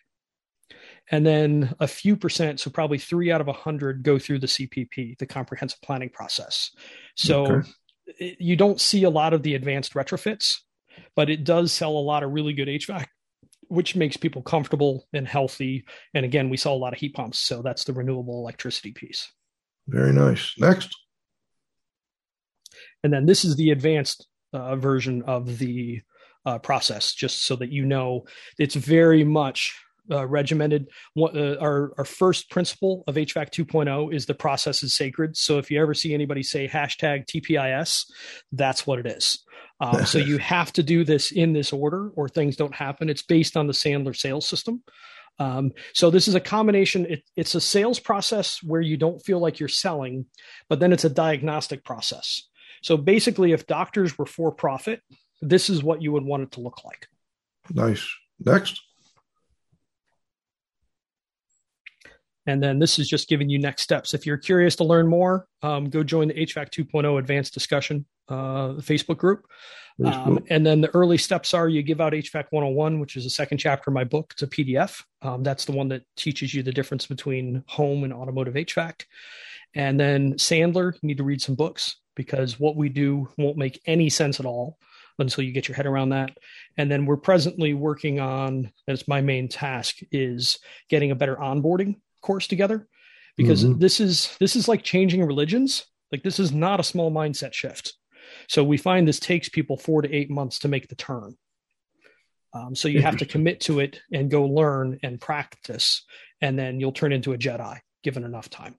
[1.12, 4.48] And then a few percent, so probably three out of a hundred go through the
[4.48, 6.72] CPP, the comprehensive planning process.
[7.16, 7.70] So okay.
[8.20, 10.58] it, you don't see a lot of the advanced retrofits,
[11.16, 13.06] but it does sell a lot of really good HVAC,
[13.70, 15.84] which makes people comfortable and healthy.
[16.14, 17.40] And again, we saw a lot of heat pumps.
[17.40, 19.32] So that's the renewable electricity piece.
[19.88, 20.54] Very nice.
[20.60, 20.96] Next.
[23.04, 26.02] And then this is the advanced uh, version of the
[26.46, 28.26] uh, process, just so that you know
[28.58, 29.76] it's very much
[30.12, 30.88] uh, regimented.
[31.14, 35.38] What, uh, our our first principle of HVAC 2.0 is the process is sacred.
[35.38, 38.06] So if you ever see anybody say hashtag TPIS,
[38.52, 39.44] that's what it is.
[39.80, 43.10] Um, so you have to do this in this order, or things don't happen.
[43.10, 44.84] It's based on the Sandler sales system.
[45.40, 47.06] Um, so this is a combination.
[47.06, 50.26] It, it's a sales process where you don't feel like you're selling,
[50.68, 52.44] but then it's a diagnostic process.
[52.82, 55.02] So basically, if doctors were for profit,
[55.42, 57.08] this is what you would want it to look like.
[57.74, 58.08] Nice.
[58.40, 58.82] Next.
[62.46, 64.14] And then this is just giving you next steps.
[64.14, 68.74] If you're curious to learn more, um, go join the HVAC 2.0 advanced discussion uh,
[68.80, 69.46] Facebook group.
[70.04, 73.30] Um, and then the early steps are you give out HVAC 101, which is the
[73.30, 74.32] second chapter of my book.
[74.32, 75.04] It's a PDF.
[75.22, 79.04] Um, that's the one that teaches you the difference between home and automotive HVAC.
[79.76, 83.82] And then Sandler, you need to read some books because what we do won't make
[83.86, 84.78] any sense at all
[85.20, 86.38] until you get your head around that.
[86.78, 90.60] And then we're presently working on, as my main task, is
[90.90, 92.90] getting a better onboarding course together
[93.38, 93.80] because mm-hmm.
[93.80, 95.86] this is this is like changing religions.
[96.12, 97.94] Like this is not a small mindset shift.
[98.50, 101.38] So we find this takes people four to eight months to make the turn.
[102.54, 106.04] Um, so you have to commit to it and go learn and practice,
[106.42, 108.76] and then you'll turn into a Jedi given enough time.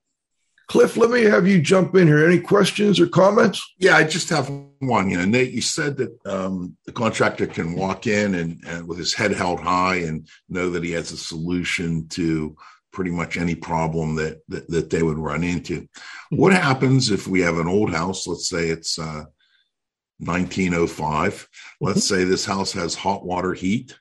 [0.70, 2.24] Cliff, let me have you jump in here.
[2.24, 3.60] Any questions or comments?
[3.78, 4.48] Yeah, I just have
[4.78, 5.10] one.
[5.10, 8.96] You know, Nate, you said that um, the contractor can walk in and, and, with
[8.96, 12.54] his head held high and know that he has a solution to
[12.92, 15.88] pretty much any problem that that, that they would run into.
[16.28, 18.28] What happens if we have an old house?
[18.28, 19.24] Let's say it's uh,
[20.18, 21.48] 1905.
[21.80, 22.14] Let's mm-hmm.
[22.14, 23.98] say this house has hot water heat.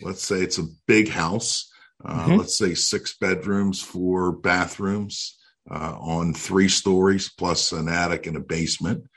[0.00, 1.72] Let's say it's a big house.
[2.04, 2.36] Uh, mm-hmm.
[2.36, 5.40] Let's say six bedrooms, four bathrooms
[5.70, 9.08] uh, on three stories plus an attic and a basement.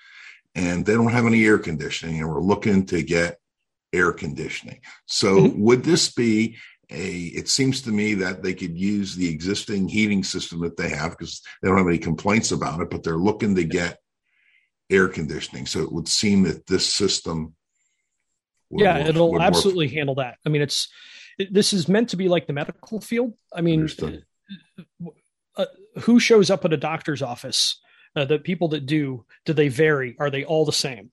[0.56, 3.38] And they don't have any air conditioning, and we're looking to get
[3.94, 4.80] air conditioning.
[5.06, 5.62] So, mm-hmm.
[5.62, 6.58] would this be
[6.90, 10.90] a it seems to me that they could use the existing heating system that they
[10.90, 14.00] have because they don't have any complaints about it, but they're looking to get
[14.90, 15.66] air conditioning.
[15.66, 17.56] So it would seem that this system
[18.70, 19.96] yeah, work, it'll absolutely work.
[19.96, 20.38] handle that.
[20.46, 20.90] I mean, it's
[21.52, 23.34] this is meant to be like the medical field.
[23.54, 23.88] I mean,
[25.58, 25.66] uh,
[26.02, 27.80] who shows up at a doctor's office?
[28.16, 30.16] Uh, the people that do, do they vary?
[30.20, 31.12] Are they all the same?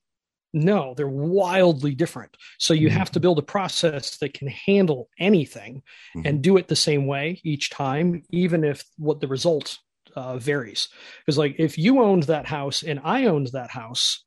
[0.53, 2.36] No, they're wildly different.
[2.59, 2.97] So you mm-hmm.
[2.97, 5.82] have to build a process that can handle anything
[6.16, 6.26] mm-hmm.
[6.26, 9.78] and do it the same way each time, even if what the result
[10.14, 10.88] uh, varies.
[11.20, 14.24] Because, like, if you owned that house and I owned that house,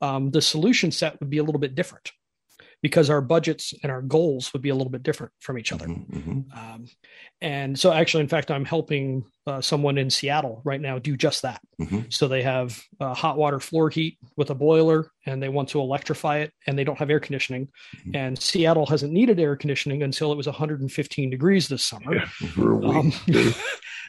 [0.00, 2.10] um, the solution set would be a little bit different
[2.82, 5.86] because our budgets and our goals would be a little bit different from each other.
[5.86, 6.58] Mm-hmm, mm-hmm.
[6.58, 6.86] Um,
[7.40, 11.42] and so, actually, in fact, I'm helping uh, someone in Seattle right now do just
[11.42, 11.60] that.
[11.80, 12.00] Mm-hmm.
[12.10, 15.80] So they have uh, hot water floor heat with a boiler, and they want to
[15.80, 17.68] electrify it, and they don't have air conditioning.
[17.96, 18.16] Mm-hmm.
[18.16, 22.14] And Seattle hasn't needed air conditioning until it was 115 degrees this summer.
[22.14, 23.12] Yeah, um,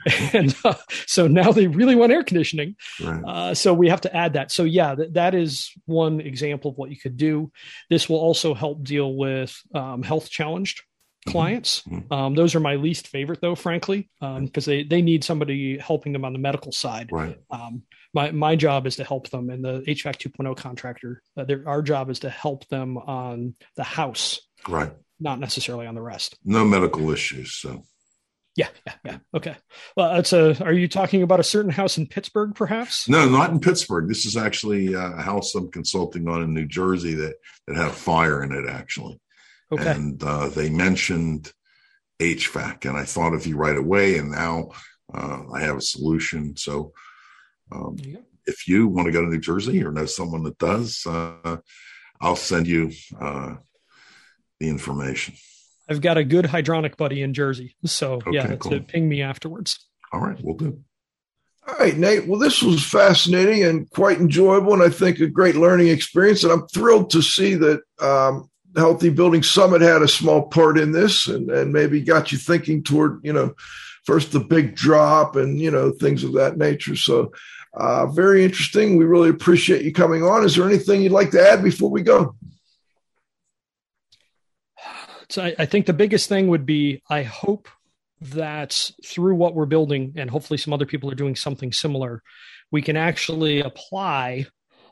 [0.34, 0.74] and uh,
[1.06, 2.76] so now they really want air conditioning.
[3.02, 3.24] Right.
[3.26, 4.52] Uh, so we have to add that.
[4.52, 7.52] So yeah, th- that is one example of what you could do.
[7.90, 11.32] This will also help deal with um, health challenged mm-hmm.
[11.32, 11.82] clients.
[11.84, 12.14] Mm-hmm.
[12.14, 16.14] Um, those are my least favorite, though, frankly, because um, they they need somebody helping
[16.14, 17.10] them on the medical side.
[17.12, 17.38] Right.
[17.50, 17.84] Um,
[18.14, 22.10] my my job is to help them, and the HVAC 2.0 contractor, uh, our job
[22.10, 24.42] is to help them on the house.
[24.68, 24.92] Right.
[25.20, 26.36] Not necessarily on the rest.
[26.44, 27.54] No medical issues.
[27.54, 27.84] So
[28.56, 29.18] yeah, yeah, yeah.
[29.34, 29.56] Okay.
[29.96, 30.62] Well, it's a.
[30.64, 33.08] Are you talking about a certain house in Pittsburgh, perhaps?
[33.08, 34.10] No, not in Pittsburgh.
[34.10, 37.36] This is actually uh, a house I'm consulting on in New Jersey that
[37.68, 39.20] that had a fire in it, actually.
[39.72, 39.92] Okay.
[39.92, 41.52] And uh, they mentioned
[42.20, 44.18] HVAC, and I thought of you right away.
[44.18, 44.72] And now
[45.14, 46.58] uh, I have a solution.
[46.58, 46.92] So,
[47.72, 48.18] um, yeah.
[48.46, 51.58] if you want to go to New Jersey or know someone that does, uh,
[52.20, 53.56] I'll send you uh,
[54.60, 55.36] the information.
[55.92, 57.76] I've got a good hydronic buddy in Jersey.
[57.86, 58.80] So okay, yeah, cool.
[58.80, 59.86] ping me afterwards.
[60.14, 60.80] All right, we'll do.
[61.68, 62.28] All right, Nate.
[62.28, 66.44] Well, this was fascinating and quite enjoyable, and I think a great learning experience.
[66.44, 70.92] And I'm thrilled to see that um, Healthy Building Summit had a small part in
[70.92, 73.54] this, and, and maybe got you thinking toward, you know,
[74.06, 76.96] first the big drop and you know things of that nature.
[76.96, 77.32] So,
[77.74, 78.98] uh, very interesting.
[78.98, 80.44] We really appreciate you coming on.
[80.44, 82.36] Is there anything you'd like to add before we go?
[85.32, 87.70] So I, I think the biggest thing would be I hope
[88.20, 92.22] that through what we're building, and hopefully some other people are doing something similar,
[92.70, 94.48] we can actually apply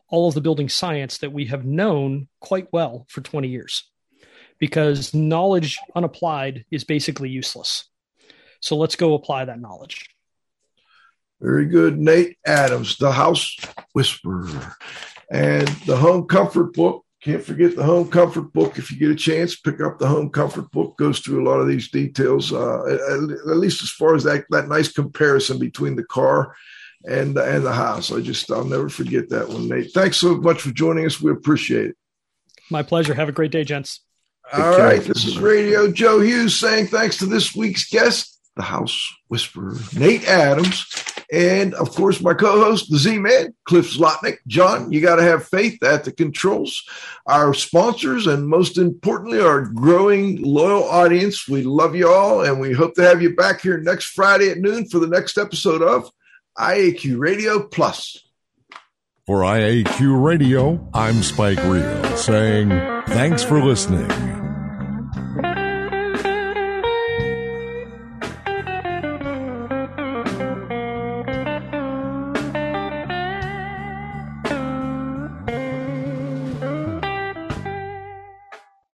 [0.07, 3.83] all of the building science that we have known quite well for 20 years.
[4.57, 7.85] Because knowledge unapplied is basically useless.
[8.61, 10.09] So let's go apply that knowledge.
[11.39, 11.99] Very good.
[11.99, 13.57] Nate Adams, The House
[13.93, 14.75] Whisperer,
[15.29, 18.77] and the Home Comfort Book can't forget the home comfort book.
[18.77, 20.97] If you get a chance, pick up the home comfort book.
[20.97, 24.45] Goes through a lot of these details, uh, at, at, least as far as that
[24.51, 26.55] that nice comparison between the car
[27.05, 28.11] and and the house.
[28.11, 29.91] I just I'll never forget that one, Nate.
[29.91, 31.19] Thanks so much for joining us.
[31.19, 31.97] We appreciate it.
[32.71, 33.13] My pleasure.
[33.13, 34.01] Have a great day, gents.
[34.51, 39.13] All right, this is Radio Joe Hughes saying thanks to this week's guest, the House
[39.27, 40.87] Whisperer, Nate Adams.
[41.31, 44.37] And of course, my co host, the Z Man, Cliff Zlotnik.
[44.47, 46.83] John, you got to have faith at the controls.
[47.27, 51.47] Our sponsors, and most importantly, our growing loyal audience.
[51.47, 54.57] We love you all, and we hope to have you back here next Friday at
[54.57, 56.09] noon for the next episode of
[56.57, 58.17] IAQ Radio Plus.
[59.27, 62.69] For IAQ Radio, I'm Spike Reel saying
[63.05, 64.48] thanks for listening.